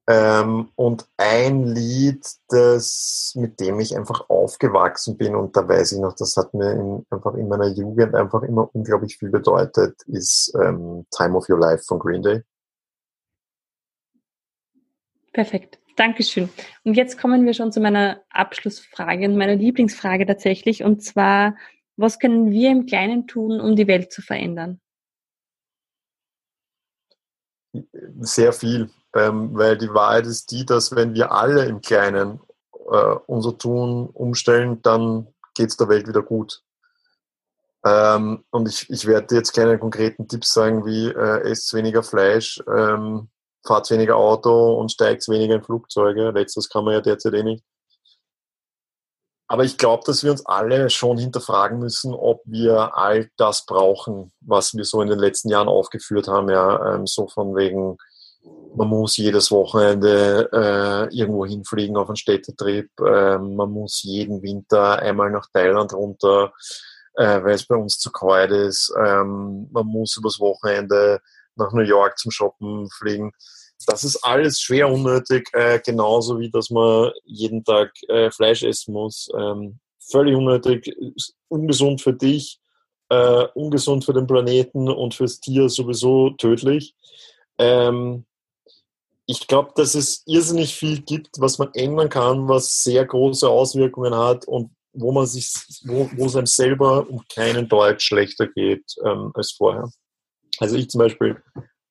Ähm, 0.06 0.70
und 0.76 1.08
ein 1.16 1.64
Lied, 1.64 2.26
das, 2.50 3.34
mit 3.38 3.60
dem 3.62 3.80
ich 3.80 3.96
einfach 3.96 4.30
aufgewachsen 4.30 5.18
bin, 5.18 5.36
und 5.36 5.56
da 5.56 5.68
weiß 5.68 5.94
ich 5.94 6.00
noch, 6.00 6.14
das 6.14 6.36
hat 6.36 6.54
mir 6.54 6.72
in, 6.72 7.06
einfach 7.10 7.36
in 7.36 7.48
meiner 7.48 7.68
Jugend 7.68 8.14
einfach 8.14 8.44
immer 8.44 8.70
unglaublich 8.74 9.18
viel 9.18 9.30
bedeutet, 9.30 10.02
ist 10.08 10.54
ähm, 10.62 11.06
Time 11.16 11.38
of 11.38 11.48
Your 11.48 11.60
Life 11.60 11.86
von 11.86 12.00
Green 12.00 12.22
Day. 12.22 12.44
Perfekt. 15.32 15.80
Dankeschön. 15.96 16.50
Und 16.84 16.96
jetzt 16.96 17.18
kommen 17.18 17.46
wir 17.46 17.54
schon 17.54 17.72
zu 17.72 17.80
meiner 17.80 18.22
Abschlussfrage 18.30 19.26
und 19.26 19.38
meiner 19.38 19.56
Lieblingsfrage 19.56 20.26
tatsächlich. 20.26 20.84
Und 20.84 21.04
zwar, 21.04 21.56
was 21.96 22.20
können 22.20 22.52
wir 22.52 22.72
im 22.72 22.88
Kleinen 22.88 23.28
tun, 23.28 23.62
um 23.62 23.76
die 23.76 23.88
Welt 23.88 24.12
zu 24.12 24.22
verändern? 24.22 24.82
Sehr 28.20 28.54
viel, 28.54 28.90
ähm, 29.16 29.56
weil 29.56 29.78
die 29.78 29.94
Wahrheit 29.94 30.26
ist 30.26 30.52
die, 30.52 30.66
dass 30.66 30.96
wenn 30.96 31.14
wir 31.14 31.32
alle 31.32 31.66
im 31.66 31.82
Kleinen 31.82 32.40
äh, 32.92 33.16
unser 33.28 33.58
Tun 33.58 34.10
umstellen, 34.10 34.82
dann 34.82 35.28
geht 35.56 35.70
es 35.70 35.78
der 35.78 35.90
Welt 35.90 36.08
wieder 36.08 36.24
gut. 36.24 36.64
Ähm, 37.86 38.44
und 38.50 38.68
ich, 38.68 38.90
ich 38.90 39.06
werde 39.06 39.36
jetzt 39.36 39.54
keine 39.54 39.78
konkreten 39.78 40.28
Tipps 40.28 40.54
sagen, 40.54 40.86
wie 40.86 41.08
äh, 41.08 41.50
esst 41.50 41.74
weniger 41.74 42.02
Fleisch, 42.02 42.64
ähm, 42.68 43.30
fahrt 43.66 43.90
weniger 43.92 44.16
Auto 44.16 44.76
und 44.76 44.92
steigt 44.92 45.28
weniger 45.28 45.56
in 45.56 45.64
Flugzeuge. 45.64 46.32
Letztes 46.32 46.70
kann 46.70 46.86
man 46.86 46.96
ja 46.96 47.02
derzeit 47.02 47.34
eh 47.34 47.44
nicht. 47.44 47.64
Aber 49.48 49.64
ich 49.64 49.78
glaube, 49.78 50.04
dass 50.06 50.24
wir 50.24 50.32
uns 50.32 50.46
alle 50.46 50.90
schon 50.90 51.18
hinterfragen 51.18 51.78
müssen, 51.78 52.14
ob 52.14 52.42
wir 52.46 52.98
all 52.98 53.30
das 53.38 53.66
brauchen, 53.66 54.32
was 54.40 54.74
wir 54.74 54.86
so 54.86 55.02
in 55.02 55.10
den 55.10 55.20
letzten 55.20 55.50
Jahren 55.50 55.68
aufgeführt 55.68 56.28
haben. 56.28 56.50
Ja, 56.50 56.96
ähm, 56.96 57.06
so 57.06 57.28
von 57.28 57.56
wegen, 57.56 57.98
man 58.76 58.88
muss 58.88 59.18
jedes 59.18 59.52
Wochenende 59.52 60.50
äh, 60.52 61.16
irgendwo 61.16 61.46
hinfliegen 61.46 61.98
auf 61.98 62.10
einen 62.10 62.16
Städtetrip. 62.16 62.90
Äh, 63.00 63.38
man 63.38 63.72
muss 63.72 64.04
jeden 64.04 64.42
Winter 64.42 65.00
einmal 65.00 65.32
nach 65.32 65.48
Thailand 65.54 65.94
runter, 65.94 66.54
äh, 67.16 67.44
weil 67.44 67.54
es 67.54 67.66
bei 67.66 67.76
uns 67.76 68.00
zu 68.00 68.12
kalt 68.12 68.52
ist. 68.52 68.94
Ähm, 68.98 69.68
man 69.72 69.88
muss 69.88 70.18
übers 70.18 70.40
Wochenende 70.40 71.20
nach 71.56 71.72
New 71.72 71.84
York 71.84 72.18
zum 72.18 72.32
Shoppen 72.32 72.90
fliegen 72.90 73.32
das 73.88 74.04
ist 74.04 74.24
alles 74.24 74.62
schwer 74.62 74.90
unnötig, 74.90 75.50
äh, 75.54 75.80
genauso 75.80 76.40
wie 76.40 76.50
dass 76.50 76.70
man 76.70 77.12
jeden 77.26 77.64
Tag 77.64 77.92
äh, 78.08 78.32
Fleisch 78.32 78.64
essen 78.64 78.94
muss. 78.94 79.30
Ähm, 79.38 79.80
völlig 80.00 80.36
unnötig, 80.36 80.96
ungesund 81.48 82.02
für 82.02 82.14
dich, 82.14 82.60
äh, 83.10 83.46
ungesund 83.54 84.06
für 84.06 84.14
den 84.14 84.28
Planeten 84.28 84.90
und 84.90 85.14
fürs 85.14 85.40
Tier 85.40 85.70
sowieso 85.70 86.32
tödlich. 86.32 86.96
Ähm, 87.58 88.26
ich 89.26 89.48
glaube, 89.48 89.72
dass 89.76 89.96
es 89.96 90.24
irrsinnig 90.26 90.76
viel 90.76 91.02
gibt, 91.02 91.40
was 91.40 91.58
man 91.58 91.70
ändern 91.74 92.10
kann, 92.10 92.48
was 92.48 92.84
sehr 92.84 93.06
große 93.06 93.48
Auswirkungen 93.48 94.16
hat 94.16 94.48
und 94.48 94.72
wo 94.94 95.12
man 95.12 95.26
sich, 95.26 95.52
wo, 95.86 96.10
wo 96.16 96.26
es 96.26 96.36
einem 96.36 96.46
selber 96.46 97.10
um 97.10 97.24
keinen 97.34 97.68
Deutsch 97.68 98.06
schlechter 98.06 98.48
geht 98.48 98.84
ähm, 99.04 99.32
als 99.34 99.54
vorher. 99.54 99.90
Also 100.60 100.76
ich 100.76 100.90
zum 100.90 101.00
Beispiel 101.00 101.42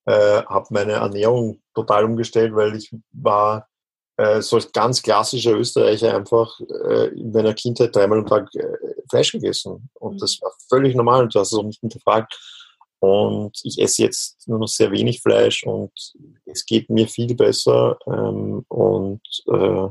äh, 0.07 0.42
habe 0.45 0.66
meine 0.71 0.92
Ernährung 0.92 1.61
total 1.75 2.05
umgestellt, 2.05 2.55
weil 2.55 2.77
ich 2.77 2.95
war 3.12 3.68
äh, 4.16 4.40
so 4.40 4.57
als 4.57 4.71
ganz 4.71 5.03
klassischer 5.03 5.53
Österreicher 5.53 6.14
einfach 6.14 6.61
äh, 6.61 7.09
in 7.09 7.33
meiner 7.33 7.55
Kindheit 7.55 7.95
dreimal 7.95 8.18
am 8.18 8.27
Tag 8.27 8.49
äh, 8.55 8.66
Fleisch 9.11 9.33
gegessen. 9.33 9.90
Und 9.95 10.23
das 10.23 10.38
war 10.40 10.53
völlig 10.68 10.95
normal 10.95 11.25
und 11.25 11.35
du 11.35 11.40
hast 11.40 11.53
es 11.53 11.59
auch 11.59 11.64
nicht 11.64 11.81
hinterfragt. 11.81 12.38
Und 13.03 13.59
ich 13.65 13.81
esse 13.81 14.03
jetzt 14.03 14.47
nur 14.47 14.61
noch 14.61 14.69
sehr 14.69 14.93
wenig 14.93 15.21
Fleisch 15.23 15.65
und 15.65 15.91
es 16.47 16.65
geht 16.65 16.88
mir 16.88 17.09
viel 17.09 17.35
besser. 17.35 17.99
Ähm, 18.07 18.65
und 18.69 19.21
äh, 19.49 19.88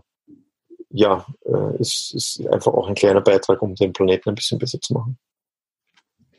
ja, 0.91 1.26
äh, 1.43 1.76
es 1.78 2.13
ist 2.15 2.47
einfach 2.47 2.74
auch 2.74 2.88
ein 2.88 2.95
kleiner 2.95 3.19
Beitrag, 3.19 3.62
um 3.62 3.76
den 3.76 3.91
Planeten 3.91 4.30
ein 4.30 4.36
bisschen 4.36 4.60
besser 4.60 4.80
zu 4.80 4.93
machen. 4.93 5.17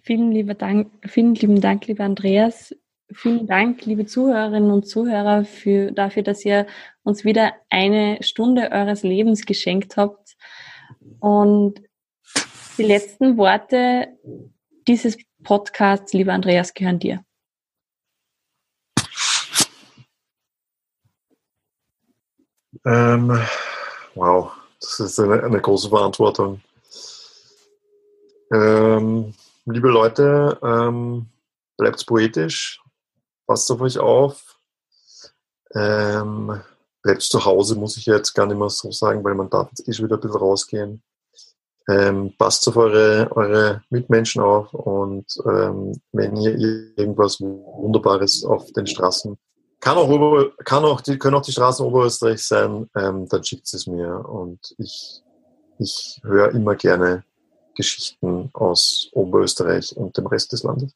Vielen, 0.01 0.33
lieber 0.33 0.55
Dank, 0.55 0.91
vielen 1.07 1.35
lieben 1.35 1.61
Dank, 1.61 1.87
lieber 1.89 2.05
Andreas, 2.05 2.75
Vielen 3.15 3.47
Dank, 3.47 3.85
liebe 3.85 4.07
Zuhörerinnen 4.07 4.71
und 4.71 4.89
Zuhörer, 4.89 5.45
für, 5.45 5.93
dafür, 5.93 6.23
dass 6.23 6.45
ihr 6.47 6.67
uns 7.03 7.25
wieder 7.25 7.53
eine 7.69 8.17
Stunde 8.23 8.71
eures 8.73 9.03
Lebens 9.03 9.45
geschenkt 9.45 9.99
habt. 9.99 10.35
Und 11.21 11.83
die 12.79 12.85
letzten 12.85 13.37
Worte 13.37 14.09
dieses 14.89 15.19
Podcasts, 15.43 16.13
lieber 16.13 16.33
Andreas, 16.33 16.75
gehören 16.75 16.99
dir. 16.99 17.25
Ähm, 22.85 23.41
wow, 24.15 24.53
das 24.81 25.01
ist 25.01 25.21
eine, 25.21 25.43
eine 25.43 25.61
große 25.61 25.89
Verantwortung. 25.89 26.61
Ähm, 28.53 29.35
liebe 29.65 29.89
Leute, 29.89 30.59
ähm, 30.63 31.27
bleibt 31.77 32.05
poetisch, 32.07 32.83
passt 33.47 33.71
auf 33.71 33.81
euch 33.81 33.99
auf. 33.99 34.59
Ähm, 35.75 36.61
bleibt 37.03 37.23
zu 37.23 37.45
Hause, 37.45 37.77
muss 37.77 37.97
ich 37.97 38.07
jetzt 38.07 38.35
gar 38.35 38.47
nicht 38.47 38.59
mehr 38.59 38.69
so 38.69 38.91
sagen, 38.91 39.25
weil 39.25 39.35
man 39.35 39.49
darf 39.49 39.69
jetzt 39.71 39.89
eh 39.89 39.93
schon 39.93 40.07
wieder 40.07 40.17
ein 40.17 40.21
bisschen 40.21 40.37
rausgehen. 40.37 41.03
Ähm, 41.89 42.33
passt 42.39 42.69
auf 42.69 42.77
eure, 42.77 43.29
eure 43.35 43.83
Mitmenschen 43.91 44.41
auf 44.41 44.73
und 44.73 45.27
ähm, 45.45 46.01
wenn 46.13 46.37
ihr 46.37 46.57
irgendwas 46.97 47.41
Wunderbares 47.41 48.45
auf 48.45 48.71
den 48.73 48.87
Straßen, 48.87 49.37
kann 49.81 49.99
auch, 49.99 50.09
über, 50.09 50.53
kann 50.65 50.85
auch 50.85 51.01
die, 51.01 51.19
können 51.19 51.35
auch 51.35 51.43
die 51.43 51.51
Straßen 51.51 51.85
Oberösterreich 51.85 52.41
sein, 52.41 52.89
ähm, 52.97 53.27
dann 53.29 53.43
schickt 53.43 53.73
es 53.75 53.89
mir 53.89 54.25
und 54.29 54.61
ich, 54.79 55.23
ich 55.79 56.21
höre 56.23 56.53
immer 56.53 56.77
gerne 56.77 57.25
Geschichten 57.75 58.51
aus 58.53 59.09
Oberösterreich 59.13 59.97
und 59.97 60.17
dem 60.17 60.27
Rest 60.27 60.53
des 60.53 60.63
Landes. 60.63 60.93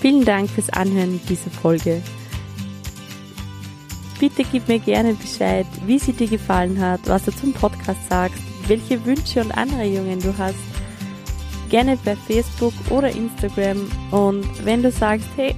Vielen 0.00 0.24
Dank 0.24 0.50
fürs 0.50 0.68
Anhören 0.70 1.20
dieser 1.28 1.50
Folge. 1.50 2.02
Bitte 4.18 4.44
gib 4.44 4.68
mir 4.68 4.78
gerne 4.78 5.14
Bescheid, 5.14 5.66
wie 5.86 5.98
sie 5.98 6.12
dir 6.12 6.28
gefallen 6.28 6.80
hat, 6.80 7.00
was 7.06 7.24
du 7.24 7.32
zum 7.32 7.52
Podcast 7.52 8.08
sagst, 8.08 8.51
welche 8.68 9.04
Wünsche 9.04 9.40
und 9.40 9.52
Anregungen 9.52 10.20
du 10.20 10.36
hast. 10.36 10.56
Gerne 11.68 11.98
bei 12.04 12.16
Facebook 12.16 12.74
oder 12.90 13.10
Instagram. 13.10 13.90
Und 14.10 14.46
wenn 14.64 14.82
du 14.82 14.90
sagst, 14.90 15.28
hey, 15.36 15.54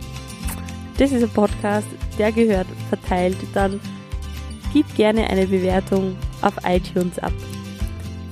das 0.99 1.13
ist 1.13 1.23
ein 1.23 1.31
Podcast, 1.31 1.87
der 2.19 2.31
gehört 2.31 2.69
verteilt, 2.89 3.37
dann 3.53 3.81
gib 4.73 4.93
gerne 4.95 5.29
eine 5.29 5.47
Bewertung 5.47 6.17
auf 6.43 6.55
iTunes 6.65 7.19
ab. 7.19 7.33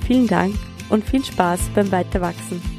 Vielen 0.07 0.27
Dank 0.27 0.55
und 0.89 1.03
viel 1.03 1.23
Spaß 1.23 1.59
beim 1.75 1.91
Weiterwachsen. 1.91 2.72